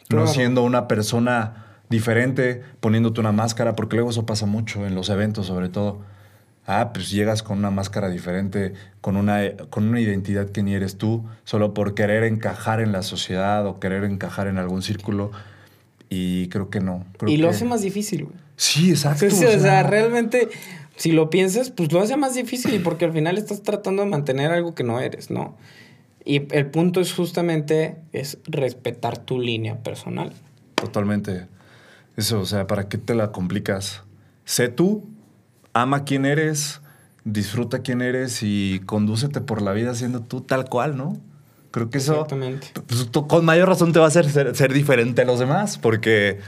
[0.08, 0.26] Claro.
[0.26, 5.10] no siendo una persona diferente, poniéndote una máscara, porque luego eso pasa mucho en los
[5.10, 6.02] eventos sobre todo.
[6.66, 10.98] Ah, pues llegas con una máscara diferente, con una, con una identidad que ni eres
[10.98, 15.32] tú, solo por querer encajar en la sociedad o querer encajar en algún círculo.
[16.10, 17.06] Y creo que no.
[17.18, 18.36] Creo y lo que- hace más difícil, güey.
[18.56, 19.30] Sí, exacto.
[19.30, 20.48] Sí, sí, o sea, realmente,
[20.96, 24.52] si lo piensas, pues lo hace más difícil porque al final estás tratando de mantener
[24.52, 25.58] algo que no eres, ¿no?
[26.24, 30.32] Y el punto es justamente es respetar tu línea personal.
[30.76, 31.48] Totalmente.
[32.16, 34.04] Eso, o sea, ¿para qué te la complicas?
[34.46, 35.04] Sé tú,
[35.74, 36.82] ama quién eres,
[37.26, 41.18] disfruta quién eres y condúcete por la vida siendo tú tal cual, ¿no?
[41.72, 42.68] Creo que eso, Exactamente.
[42.86, 45.80] pues, tú con mayor razón te va a hacer ser, ser diferente a los demás,
[45.80, 46.40] porque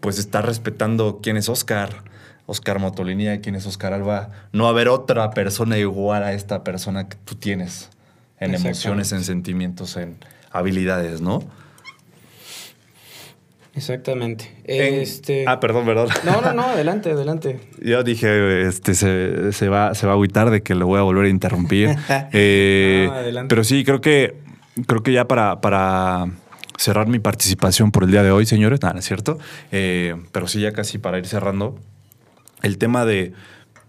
[0.00, 2.04] pues estás respetando quién es Oscar,
[2.46, 4.30] Oscar Motolinía, quién es Oscar Alba.
[4.52, 7.90] No va a haber otra persona igual a esta persona que tú tienes
[8.38, 10.16] en emociones, en sentimientos, en
[10.50, 11.42] habilidades, ¿no?
[13.76, 14.50] Exactamente.
[14.64, 15.44] En- Este...
[15.46, 16.08] Ah, perdón, perdón.
[16.24, 17.60] No, no, no, adelante, adelante.
[17.82, 21.02] Yo dije, este, se, se va, se va a agüitar de que lo voy a
[21.02, 21.90] volver a interrumpir.
[22.32, 23.48] Eh, No, adelante.
[23.48, 24.34] pero sí, creo que,
[24.86, 26.26] creo que ya para, para
[26.78, 29.38] cerrar mi participación por el día de hoy, señores, nada, ¿no es cierto?
[29.72, 31.76] Eh, pero sí, ya casi para ir cerrando,
[32.62, 33.32] el tema de,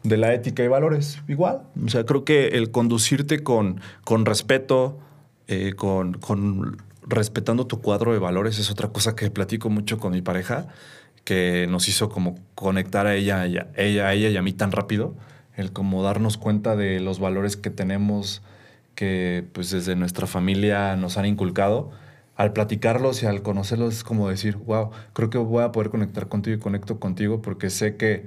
[0.04, 1.62] de la ética y valores, igual.
[1.86, 5.00] O sea, creo que el conducirte con, con respeto,
[5.48, 10.14] eh, con, con respetando tu cuadro de valores es otra cosa que platico mucho con
[10.14, 10.68] mi pareja,
[11.24, 14.72] que nos hizo como conectar a ella, a ella, a ella y a mí tan
[14.72, 15.16] rápido,
[15.56, 18.42] el como darnos cuenta de los valores que tenemos,
[18.96, 21.92] que pues desde nuestra familia nos han inculcado.
[22.36, 26.28] Al platicarlos y al conocerlos es como decir, wow, creo que voy a poder conectar
[26.28, 28.26] contigo y conecto contigo porque sé que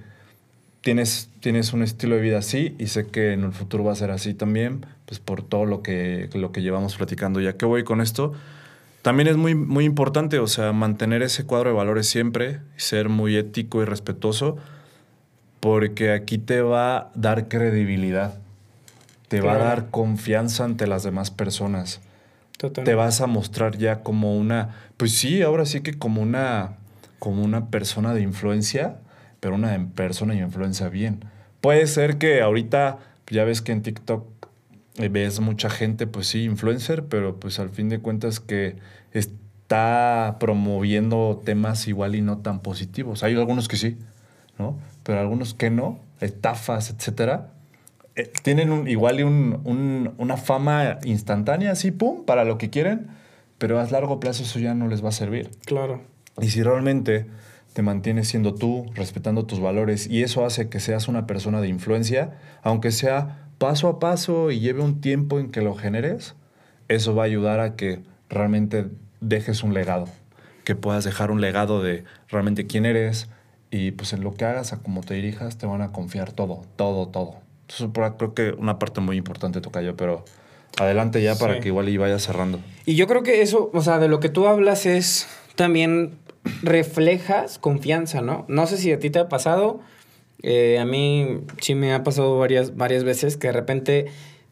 [0.81, 3.97] tienes, tienes un estilo de vida así y sé que en el futuro va a
[3.97, 7.41] ser así también, pues por todo lo que, lo que llevamos platicando.
[7.41, 8.33] Ya que voy con esto,
[9.03, 13.37] también es muy, muy importante, o sea, mantener ese cuadro de valores siempre, ser muy
[13.37, 14.57] ético y respetuoso,
[15.61, 18.35] porque aquí te va a dar credibilidad,
[19.29, 22.01] te va a dar confianza ante las demás personas
[22.57, 22.91] Totalmente.
[22.91, 26.77] te vas a mostrar ya como una, pues sí, ahora sí que como una,
[27.19, 28.97] como una persona de influencia,
[29.41, 31.25] pero una persona de influencia bien.
[31.61, 32.99] Puede ser que ahorita,
[33.31, 34.48] ya ves que en TikTok
[35.09, 38.77] ves mucha gente, pues sí, influencer, pero pues al fin de cuentas que
[39.13, 43.23] está promoviendo temas igual y no tan positivos.
[43.23, 43.97] Hay algunos que sí,
[44.59, 44.79] ¿no?
[45.03, 47.53] Pero algunos que no, estafas, etcétera
[48.17, 52.69] eh, tienen un, igual y un- un- una fama instantánea, así, pum, para lo que
[52.71, 53.07] quieren,
[53.59, 55.51] pero a largo plazo eso ya no les va a servir.
[55.67, 56.03] Claro.
[56.41, 57.27] Y si realmente
[57.75, 61.69] te mantienes siendo tú, respetando tus valores, y eso hace que seas una persona de
[61.69, 62.33] influencia,
[62.63, 66.35] aunque sea paso a paso y lleve un tiempo en que lo generes,
[66.89, 68.87] eso va a ayudar a que realmente
[69.21, 70.07] dejes un legado,
[70.65, 73.29] que puedas dejar un legado de realmente quién eres
[73.71, 76.63] y pues en lo que hagas, a cómo te dirijas, te van a confiar todo,
[76.77, 77.35] todo, todo.
[77.69, 80.25] Eso por- creo que una parte muy importante toca yo, pero
[80.79, 81.61] adelante ya para Sí.
[81.61, 82.61] que igual y vaya cerrando.
[82.87, 86.13] Y yo creo que eso, o sea, de lo que tú hablas es también
[86.63, 88.45] reflejas confianza, ¿no?
[88.49, 89.81] No sé si a ti te ha pasado,
[90.43, 94.07] eh, a mí sí me ha pasado varias, varias veces que de repente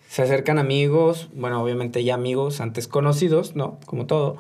[0.09, 3.79] se acercan amigos, bueno, obviamente ya amigos antes conocidos, ¿no?
[3.87, 4.37] Como todo,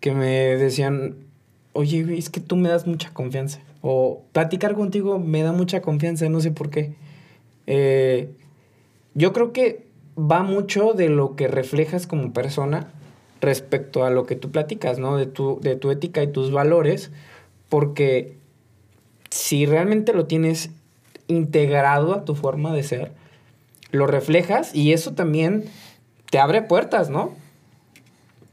[0.00, 1.16] que me decían,
[1.72, 3.60] oye, es que tú me das mucha confianza.
[3.80, 6.94] O platicar contigo me da mucha confianza, no sé por qué.
[7.66, 8.30] Eh,
[9.14, 9.86] yo creo que
[10.18, 12.92] va mucho de lo que reflejas como persona
[13.40, 15.16] respecto a lo que tú platicas, ¿no?
[15.16, 17.10] De tu, de tu ética y tus valores,
[17.68, 18.37] porque
[19.30, 20.70] si realmente lo tienes
[21.26, 23.12] integrado a tu forma de ser,
[23.90, 25.64] lo reflejas y eso también
[26.30, 27.34] te abre puertas, ¿no?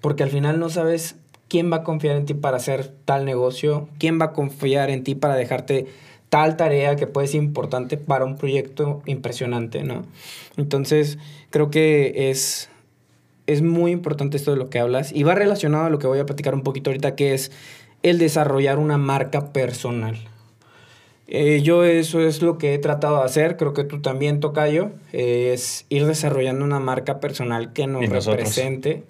[0.02, 1.16] Porque al final no sabes
[1.48, 5.04] quién va a confiar en ti para hacer tal negocio, quién va a confiar en
[5.04, 5.88] ti para dejarte
[6.30, 10.04] tal tarea que puede ser importante para un proyecto impresionante, ¿no?
[10.58, 11.18] Entonces,
[11.50, 12.70] creo que es,
[13.48, 16.20] es muy importante esto de lo que hablas y va relacionado a lo que voy
[16.20, 17.52] a platicar un poquito ahorita, que es
[18.04, 20.18] el desarrollar una marca personal.
[21.28, 24.92] Eh, yo eso es lo que he tratado de hacer, creo que tú también, Tocayo,
[25.12, 29.04] eh, es ir desarrollando una marca personal que nos represente.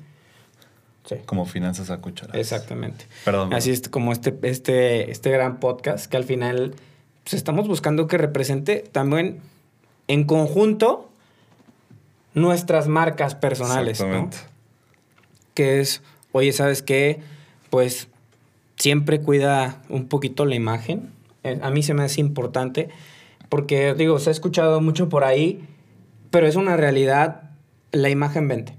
[1.06, 2.40] Sí, Como finanzas a cucharadas.
[2.40, 3.06] exactamente.
[3.26, 3.54] Perdón.
[3.54, 6.74] Así es como este, este, este gran podcast que al final
[7.24, 9.40] pues, estamos buscando que represente también
[10.08, 11.10] en conjunto
[12.34, 14.04] nuestras marcas personales.
[15.54, 16.02] Que es,
[16.32, 17.20] oye, ¿sabes qué?
[17.70, 18.08] Pues
[18.78, 21.12] siempre cuida un poquito la imagen.
[21.46, 22.90] Eh, A mí se me hace importante
[23.50, 25.64] porque, digo, se ha escuchado mucho por ahí,
[26.32, 27.52] pero es una realidad,
[27.92, 28.74] la imagen vende,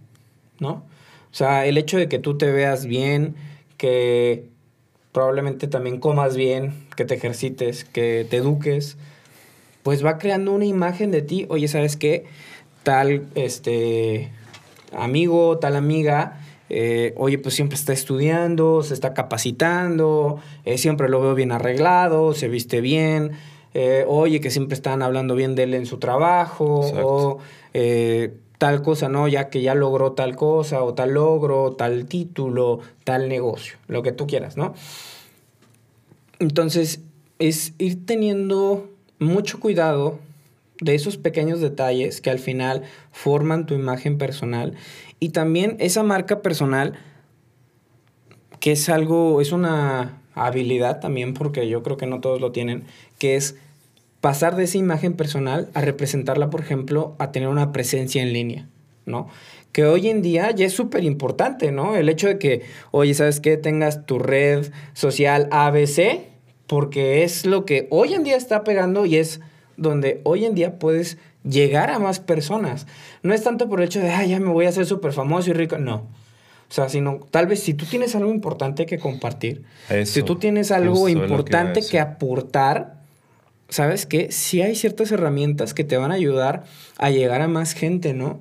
[0.59, 0.85] ¿no?
[1.31, 3.37] O sea, el hecho de que tú te veas bien,
[3.77, 4.49] que
[5.13, 8.97] probablemente también comas bien, que te ejercites, que te eduques,
[9.83, 11.47] pues va creando una imagen de ti.
[11.49, 12.25] Oye, ¿sabes qué?
[12.83, 14.31] Tal, este,
[14.93, 21.21] amigo, tal amiga, eh, oye, pues siempre está estudiando, se está capacitando, eh, siempre lo
[21.21, 23.33] veo bien arreglado, se viste bien,
[23.75, 27.09] eh, oye, que siempre están hablando bien de él en su trabajo, Exacto.
[27.09, 27.39] o
[28.59, 29.29] tal cosa, ¿no?
[29.29, 34.13] Ya que ya logró tal cosa, o tal logro, tal título, tal negocio, lo que
[34.13, 34.75] tú quieras, ¿no?
[36.39, 37.01] Entonces,
[37.39, 40.19] es ir teniendo mucho cuidado
[40.81, 44.75] de esos pequeños detalles que al final forman tu imagen personal
[45.21, 46.95] y también esa marca personal
[48.61, 52.85] que es algo, es una habilidad también porque yo creo que no todos lo tienen,
[53.19, 53.57] que es
[54.21, 58.69] pasar de esa imagen personal a representarla, por ejemplo, a tener una presencia en línea,
[59.05, 59.29] ¿no?
[59.73, 61.97] Que hoy en día ya es súper importante, ¿no?
[61.97, 63.57] El hecho de que, oye, ¿sabes qué?
[63.57, 66.23] Tengas tu red social ABC,
[66.67, 69.41] porque es lo que hoy en día está pegando y es
[69.77, 72.87] donde hoy en día puedes llegar a más personas.
[73.23, 75.51] No es tanto por el hecho de, ay, ya me voy a hacer súper famoso
[75.51, 75.79] y rico.
[75.79, 75.95] No.
[76.69, 80.37] O sea, sino tal vez si tú tienes algo importante que compartir, Eso, si tú
[80.37, 81.93] tienes algo que importante decir.
[81.93, 82.97] que aportar,
[83.69, 84.33] ¿sabes qué?
[84.33, 86.65] Sí hay ciertas herramientas que te van a ayudar
[86.99, 88.41] a llegar a más gente, ¿no?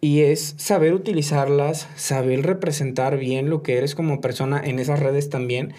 [0.00, 5.30] Y es saber utilizarlas, saber representar bien lo que eres como persona en esas redes
[5.30, 5.72] también.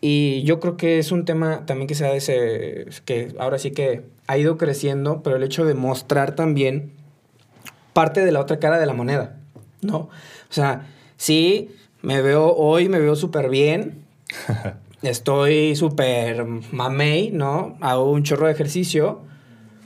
[0.00, 3.58] Y yo creo que es un tema también que se ha de se- que ahora
[3.58, 6.92] sí que ha ido creciendo, pero el hecho de mostrar también
[7.92, 9.36] parte de la otra cara de la moneda,
[9.80, 9.96] ¿no?
[9.96, 10.10] O
[10.50, 10.86] sea,
[11.16, 11.70] sí,
[12.02, 14.04] me veo hoy, me veo súper bien,
[15.02, 17.76] estoy súper mamey, ¿no?
[17.80, 19.22] Hago un chorro de ejercicio,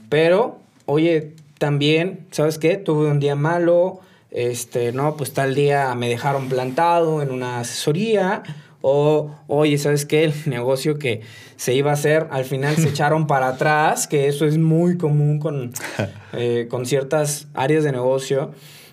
[0.09, 2.77] pero, oye, también, ¿sabes qué?
[2.77, 4.01] Tuve un día malo,
[4.31, 8.43] este, no, pues tal día me dejaron plantado en una asesoría,
[8.83, 10.25] o, oye, ¿sabes qué?
[10.25, 11.23] El negocio que
[11.57, 15.39] se iba a hacer, al final se echaron para atrás, que eso es muy común
[15.39, 15.73] con,
[16.33, 18.53] eh, con ciertas áreas de negocio.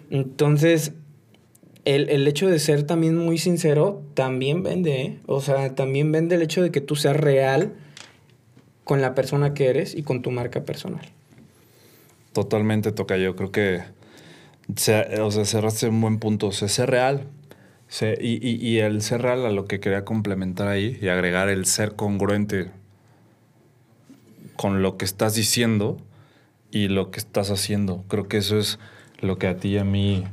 [0.09, 0.93] Entonces,
[1.85, 5.19] el, el hecho de ser también muy sincero también vende, ¿eh?
[5.25, 7.73] O sea, también vende el hecho de que tú seas real
[8.83, 11.05] con la persona que eres y con tu marca personal.
[12.33, 13.35] Totalmente toca yo.
[13.35, 13.81] Creo que
[14.69, 16.47] o sea, cerraste un buen punto.
[16.47, 17.27] O sea, ser real.
[18.19, 22.69] Y el ser real a lo que quería complementar ahí y agregar el ser congruente
[24.57, 25.97] con lo que estás diciendo
[26.71, 28.03] y lo que estás haciendo.
[28.09, 28.79] Creo que eso es
[29.21, 30.25] lo que a ti y a mí,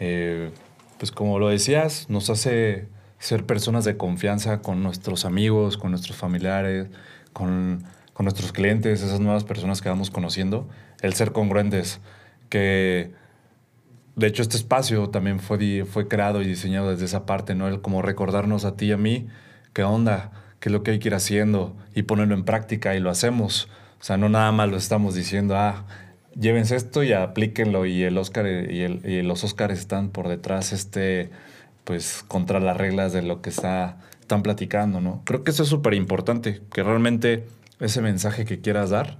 [0.00, 0.50] eh,
[0.98, 2.86] pues como lo decías, nos hace
[3.18, 6.88] ser personas de confianza con nuestros amigos, con nuestros familiares,
[7.32, 10.68] con, con nuestros clientes, esas nuevas personas que vamos conociendo.
[11.00, 12.00] El ser congruentes,
[12.48, 13.12] que
[14.16, 17.68] de hecho este espacio también fue, fue creado y diseñado desde esa parte, ¿no?
[17.68, 19.26] El como recordarnos a ti y a mí
[19.72, 23.00] qué onda, qué es lo que hay que ir haciendo y ponerlo en práctica y
[23.00, 23.68] lo hacemos.
[24.00, 25.86] O sea, no nada más lo estamos diciendo, ah,
[26.38, 30.72] llévense esto y aplíquenlo y el Oscar y, el, y los Oscars están por detrás,
[30.72, 31.30] este,
[31.84, 35.22] pues contra las reglas de lo que está, están platicando, ¿no?
[35.24, 37.46] Creo que eso es súper importante, que realmente
[37.80, 39.16] ese mensaje que quieras dar,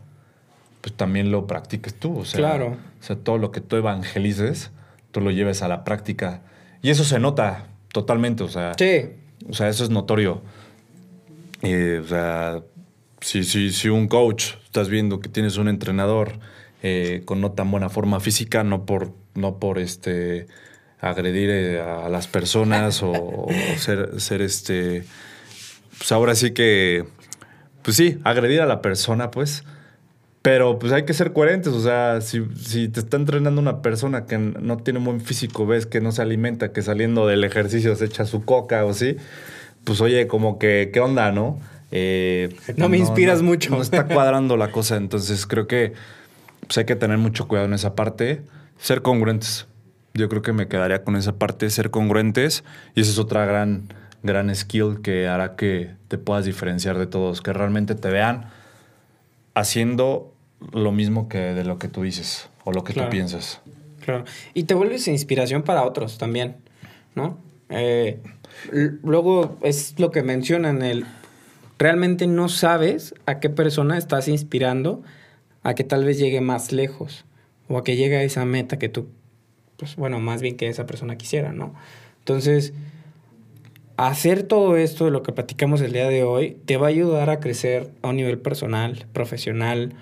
[0.81, 2.77] pues también lo practiques tú, o sea, Claro.
[3.01, 4.71] o sea, todo lo que tú evangelices,
[5.13, 6.43] tú lo lleves a la práctica.
[6.83, 9.11] Y eso se nota totalmente, o sea, Sí,
[9.49, 10.43] o sea, eso es notorio.
[11.63, 12.63] Eh, o sea,
[13.21, 16.33] si, si, si un coach estás viendo que tienes un entrenador
[16.83, 20.49] eh, con no tan buena forma física, no por, no por este
[21.01, 25.05] agredir eh, a las personas o, o ser, ser este.
[25.99, 27.05] Pues ahora sí que.
[27.83, 29.65] Pues sí, agredir a la persona, pues.
[30.43, 34.27] Pero pues hay que ser coherentes, o sea, si, si te está entrenando una persona
[34.27, 37.95] que no tiene un buen físico, ves que no se alimenta, que saliendo del ejercicio
[37.95, 39.17] se echa su coca o así,
[39.85, 41.61] pues oye, como que, ¿qué onda, no?
[41.93, 43.71] Eh, No me inspiras mucho.
[43.71, 45.93] No está cuadrando la cosa, entonces creo que
[46.67, 48.43] pues hay que tener mucho cuidado en esa parte,
[48.79, 49.67] ser congruentes.
[50.15, 52.65] Yo creo que me quedaría con esa parte, ser congruentes,
[52.97, 53.85] y esa es otra gran,
[54.25, 58.47] gran skill que hará que te puedas diferenciar de todos, que realmente te vean
[59.55, 60.32] haciendo
[60.73, 63.09] lo mismo que de lo que tú dices o lo que Claro.
[63.09, 63.61] tú piensas.
[64.05, 64.25] claro.
[64.55, 66.57] Y te vuelves inspiración para otros también,
[67.15, 67.39] ¿no?
[67.69, 68.19] Eh,
[69.03, 71.05] luego es lo que mencionan, el
[71.79, 75.03] realmente no sabes a qué persona estás inspirando
[75.63, 77.25] a que tal vez llegue más lejos
[77.69, 79.09] o a que llegue a esa meta que tú,
[79.77, 81.75] pues bueno, más bien que esa persona quisiera, ¿no?
[82.19, 82.73] Entonces,
[83.97, 87.31] hacer todo esto de lo que platicamos el día de hoy te va a ayudar
[87.31, 89.93] a crecer a un nivel personal, profesional,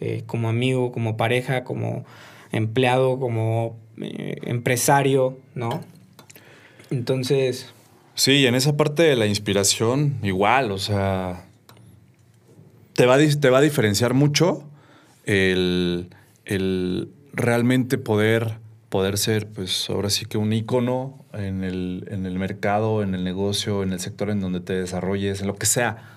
[0.00, 2.04] eh, como amigo, como pareja, como
[2.52, 5.80] empleado, como eh, empresario, ¿no?
[6.90, 7.72] Entonces,
[8.20, 11.46] Sí, en esa parte de la inspiración, igual, o sea,
[12.92, 14.62] te va a, te va a diferenciar mucho
[15.24, 16.10] el,
[16.44, 18.58] el realmente poder,
[18.90, 23.24] poder ser, pues ahora sí que un ícono en el, en el mercado, en el
[23.24, 26.10] negocio, en el sector en donde te desarrolles, en lo que sea.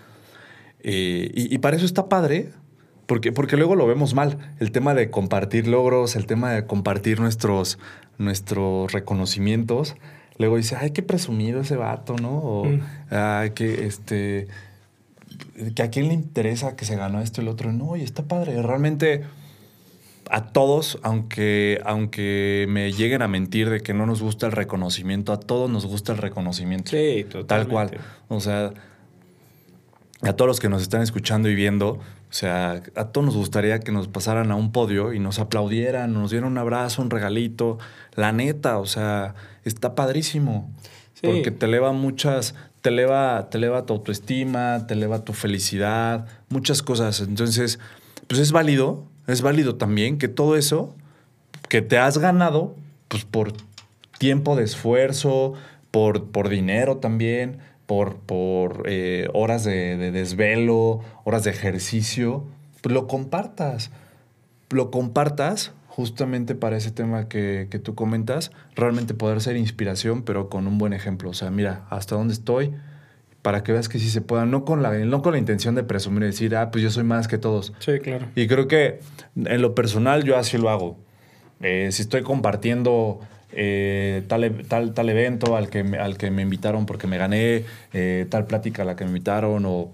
[0.81, 2.49] Eh, y para eso está padre,
[3.13, 4.39] porque, porque luego lo vemos mal.
[4.59, 7.77] El tema de compartir logros, el tema de compartir nuestros,
[8.17, 9.95] nuestros reconocimientos.
[10.39, 12.39] Luego dice, ay, qué presumido ese vato, ¿no?
[12.39, 12.79] O, Mm.
[13.11, 14.47] ay, que este.
[15.75, 17.71] que a quién le interesa que se ganó esto y el otro.
[17.71, 18.59] No, y está padre.
[18.63, 19.21] Realmente
[20.31, 25.33] a todos, aunque, aunque me lleguen a mentir de que no nos gusta el reconocimiento,
[25.33, 26.89] a todos nos gusta el reconocimiento.
[26.89, 27.91] sí, Tal cual.
[28.27, 28.71] O sea,
[30.23, 31.99] a todos los que nos están escuchando y viendo,
[32.33, 36.13] o sea, a todos nos gustaría que nos pasaran a un podio y nos aplaudieran,
[36.13, 37.77] nos dieran un abrazo, un regalito.
[38.15, 40.71] La neta, o sea, está padrísimo.
[41.13, 41.27] Sí.
[41.27, 46.81] Porque te eleva muchas, te eleva, te eleva tu autoestima, te eleva tu felicidad, muchas
[46.81, 47.21] cosas.
[47.21, 47.77] Entonces,
[48.25, 50.95] pues es válido, es válido también que todo eso
[51.69, 52.75] que te has ganado,
[53.09, 53.53] pues por
[54.17, 55.53] tiempo de esfuerzo,
[55.91, 62.45] por, por dinero también, por, por eh, horas de, de desvelo, horas de ejercicio,
[62.81, 63.91] pues lo compartas.
[64.69, 70.49] Lo compartas justamente para ese tema que, que tú comentas, realmente poder ser inspiración, pero
[70.49, 71.29] con un buen ejemplo.
[71.29, 72.73] O sea, mira, hasta dónde estoy,
[73.43, 75.83] para que veas que sí se pueda, no con la, no con la intención de
[75.83, 77.73] presumir y decir, ah, pues yo soy más que todos.
[77.77, 78.25] Sí, claro.
[78.35, 79.01] Y creo que
[79.35, 80.97] en lo personal yo así lo hago.
[81.61, 83.19] Eh, si estoy compartiendo
[83.55, 87.17] eh, tal, e- tal, tal evento al que, me, al que me invitaron porque me
[87.17, 89.91] gané, eh, tal plática a la que me invitaron o,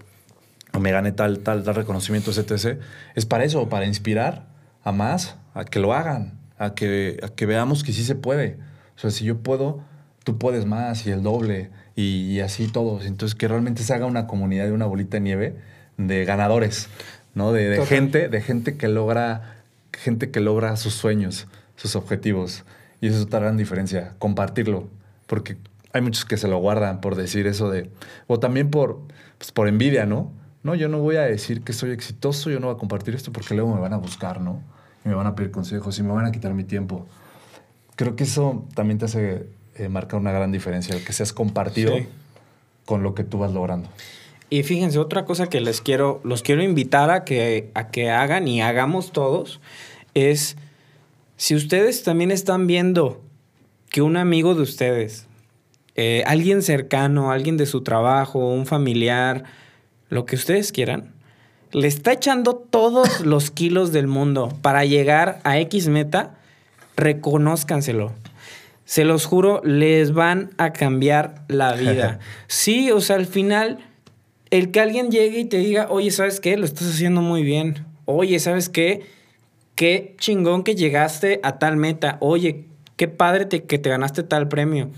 [0.72, 2.78] o me gané tal, tal, tal reconocimiento, etc.
[3.14, 4.46] Es para eso, para inspirar
[4.82, 8.58] a más, a que lo hagan, a que, a que veamos que sí se puede.
[8.96, 9.82] O sea, si yo puedo,
[10.24, 13.06] tú puedes más y el doble y, y así todos.
[13.06, 15.56] Entonces, que realmente se haga una comunidad de una bolita de nieve
[15.96, 16.88] de ganadores,
[17.34, 17.52] ¿no?
[17.52, 21.46] De, de gente, de gente que logra, gente que logra sus sueños,
[21.76, 22.64] sus objetivos.
[23.00, 24.88] Y eso es otra gran diferencia, compartirlo.
[25.26, 25.56] Porque
[25.92, 27.90] hay muchos que se lo guardan por decir eso de.
[28.26, 29.00] O también por,
[29.38, 30.32] pues, por envidia, ¿no?
[30.62, 33.32] No, yo no voy a decir que soy exitoso, yo no voy a compartir esto
[33.32, 34.62] porque luego me van a buscar, ¿no?
[35.04, 37.06] Y me van a pedir consejos y me van a quitar mi tiempo.
[37.96, 39.46] Creo que eso también te hace
[39.76, 42.06] eh, marcar una gran diferencia, el que seas compartido Sí.
[42.84, 43.88] con lo que tú vas logrando.
[44.50, 48.48] Y fíjense, otra cosa que les quiero, los quiero invitar a que, a que hagan
[48.48, 49.60] y hagamos todos
[50.14, 50.56] es,
[51.40, 53.22] si ustedes también están viendo
[53.88, 55.26] que un amigo de ustedes,
[55.94, 59.44] eh, alguien cercano, alguien de su trabajo, un familiar,
[60.10, 61.14] lo que ustedes quieran,
[61.72, 66.36] le está echando todos los kilos del mundo para llegar a X meta,
[66.94, 68.12] reconózcanselo.
[68.84, 72.18] Se los juro, les van a cambiar la vida.
[72.48, 73.78] Sí, o sea, al final,
[74.50, 76.58] el que alguien llegue y te diga, oye, ¿sabes qué?
[76.58, 77.86] Lo estás haciendo muy bien.
[78.04, 79.06] Oye, ¿sabes qué?
[79.80, 82.18] Qué chingón que llegaste a tal meta.
[82.20, 82.66] Oye,
[82.96, 84.90] qué padre que te ganaste tal premio.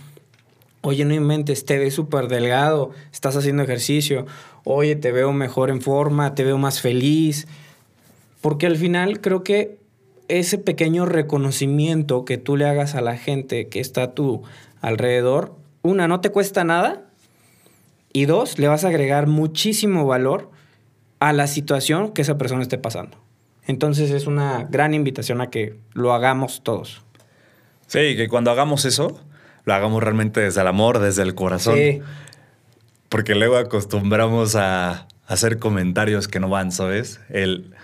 [0.80, 4.26] Oye, no inventes, te ves súper delgado, estás haciendo ejercicio.
[4.64, 7.46] Oye, te veo mejor en forma, te veo más feliz.
[8.40, 9.78] Porque al final creo que
[10.26, 14.42] ese pequeño reconocimiento que tú le hagas a la gente que está a tu
[14.80, 17.04] alrededor, una, no te cuesta nada.
[18.12, 20.50] Y dos, le vas a agregar muchísimo valor
[21.20, 23.22] a la situación que esa persona esté pasando.
[23.66, 27.02] Entonces es una gran invitación a que lo hagamos todos.
[27.86, 29.20] Sí, que cuando hagamos eso,
[29.64, 31.76] lo hagamos realmente desde el amor, desde el corazón.
[31.76, 32.00] Sí.
[33.08, 37.20] Porque luego acostumbramos a hacer comentarios que no van, ¿sabes?
[37.28, 37.74] El,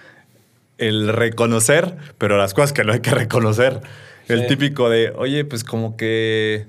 [0.78, 3.80] el reconocer, pero las cosas que no hay que reconocer.
[4.28, 6.66] El típico de, oye, pues como que,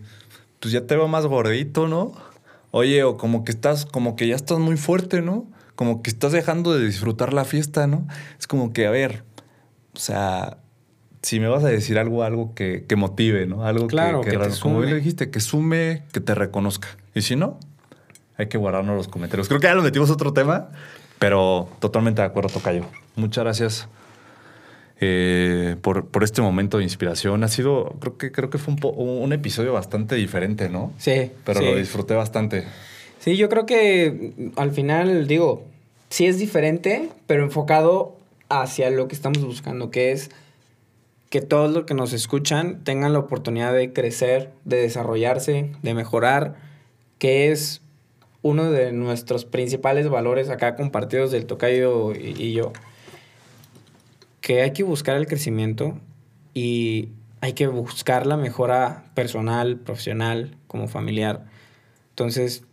[0.59, 2.13] pues ya te veo más gordito, ¿no?
[2.71, 5.45] Oye, o como que estás, como que ya estás muy fuerte, ¿no?
[5.79, 8.05] Como que estás dejando de disfrutar la fiesta, ¿no?
[8.37, 9.23] Es como que, a ver,
[9.93, 10.57] o sea,
[11.21, 13.65] si me vas a decir algo, algo que, motive, ¿no?
[13.65, 16.89] Algo claro, que, que, como le dijiste, que sume, que te reconozca.
[17.15, 17.57] Y si no,
[18.35, 19.47] hay que guardarnos los comentarios.
[19.47, 20.67] Creo que ya lo metimos otro tema,
[21.17, 22.83] pero totalmente de acuerdo, Tocayo.
[23.15, 23.87] Muchas gracias
[24.99, 27.41] eh, por, por, este momento de inspiración.
[27.45, 30.91] Ha sido, creo que, creo que fue un, un episodio bastante diferente, ¿no?
[30.97, 31.31] Sí.
[31.45, 32.65] Pero lo disfruté bastante.
[33.19, 35.68] Sí, yo creo que al final, digo,
[36.09, 38.15] sí es diferente, pero enfocado
[38.49, 40.31] hacia lo que estamos buscando, que es
[41.29, 46.55] que todos los que nos escuchan tengan la oportunidad de crecer, de desarrollarse, de mejorar,
[47.19, 47.81] que es
[48.41, 52.71] uno de nuestros principales valores acá compartidos del Tocayo y, yo,
[54.41, 55.99] que hay que buscar el crecimiento
[56.53, 57.09] y
[57.41, 61.45] hay que buscar la mejora personal, profesional, como familiar.
[62.11, 62.63] Entonces,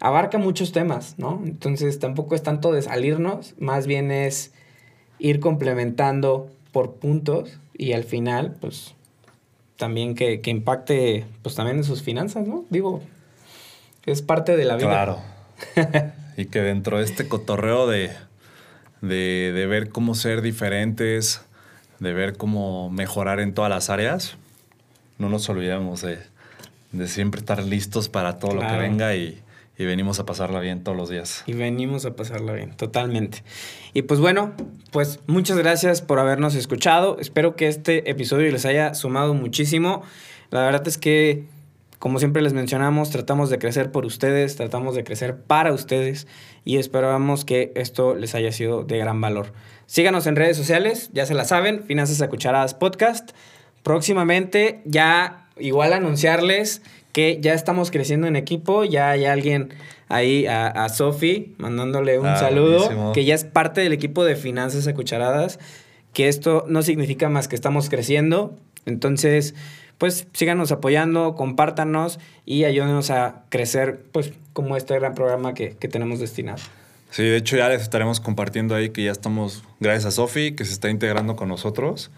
[0.00, 1.42] abarca muchos temas, ¿no?
[1.44, 4.52] Entonces, tampoco es tanto de salirnos, más bien es
[5.18, 8.94] ir complementando por puntos y al final, pues,
[9.76, 12.64] también que, que impacte, pues, también en sus finanzas, ¿no?
[12.70, 13.02] Digo,
[14.06, 14.88] es parte de la vida.
[14.88, 15.18] Claro.
[16.36, 18.10] y que dentro de este cotorreo de,
[19.00, 21.42] de, ver cómo ser diferentes,
[21.98, 24.36] de ver cómo mejorar en todas las áreas,
[25.18, 26.18] no nos olvidemos de,
[27.06, 29.40] siempre estar listos para todo lo que venga y,
[29.78, 31.44] y venimos a pasarla bien todos los días.
[31.46, 33.44] Y venimos a pasarla bien, totalmente.
[33.94, 34.52] Y pues bueno,
[34.90, 37.16] pues muchas gracias por habernos escuchado.
[37.20, 40.02] Espero que este episodio les haya sumado muchísimo.
[40.50, 41.44] La verdad es que,
[42.00, 46.26] como siempre les mencionamos, tratamos de crecer por ustedes, tratamos de crecer para ustedes
[46.64, 49.52] y esperamos que esto les haya sido de gran valor.
[49.86, 53.30] Síganos en redes sociales, ya se la saben, Finanzas a Cucharadas Podcast.
[53.84, 56.82] Próximamente ya igual anunciarles
[57.12, 59.74] que ya estamos creciendo en equipo, ya hay alguien
[60.08, 64.36] ahí a, a Sofi mandándole un ah, saludo, que ya es parte del equipo de
[64.36, 65.58] Finanzas a Cucharadas,
[66.12, 68.56] que esto no significa más que estamos creciendo,
[68.86, 69.54] entonces
[69.98, 75.88] pues síganos apoyando, compártanos y ayúdenos a crecer pues como este gran programa que, que
[75.88, 76.58] tenemos destinado.
[77.10, 80.64] Sí, de hecho ya les estaremos compartiendo ahí que ya estamos, gracias a Sofi, que
[80.64, 82.10] se está integrando con nosotros.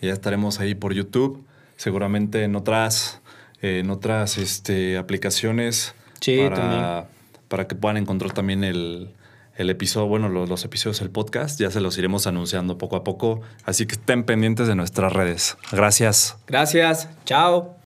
[0.00, 1.42] ya estaremos ahí por YouTube,
[1.76, 3.20] seguramente en otras
[3.64, 5.94] en otras este, aplicaciones
[6.50, 7.08] para,
[7.48, 9.14] para, que puedan encontrar también el,
[9.56, 11.58] episodio, bueno, los, los, episodios del podcast.
[11.58, 13.40] Ya se los iremos anunciando poco a poco.
[13.64, 15.56] Así que estén pendientes de nuestras redes.
[15.72, 16.36] Gracias.
[16.46, 17.08] Gracias.
[17.24, 17.76] Chao.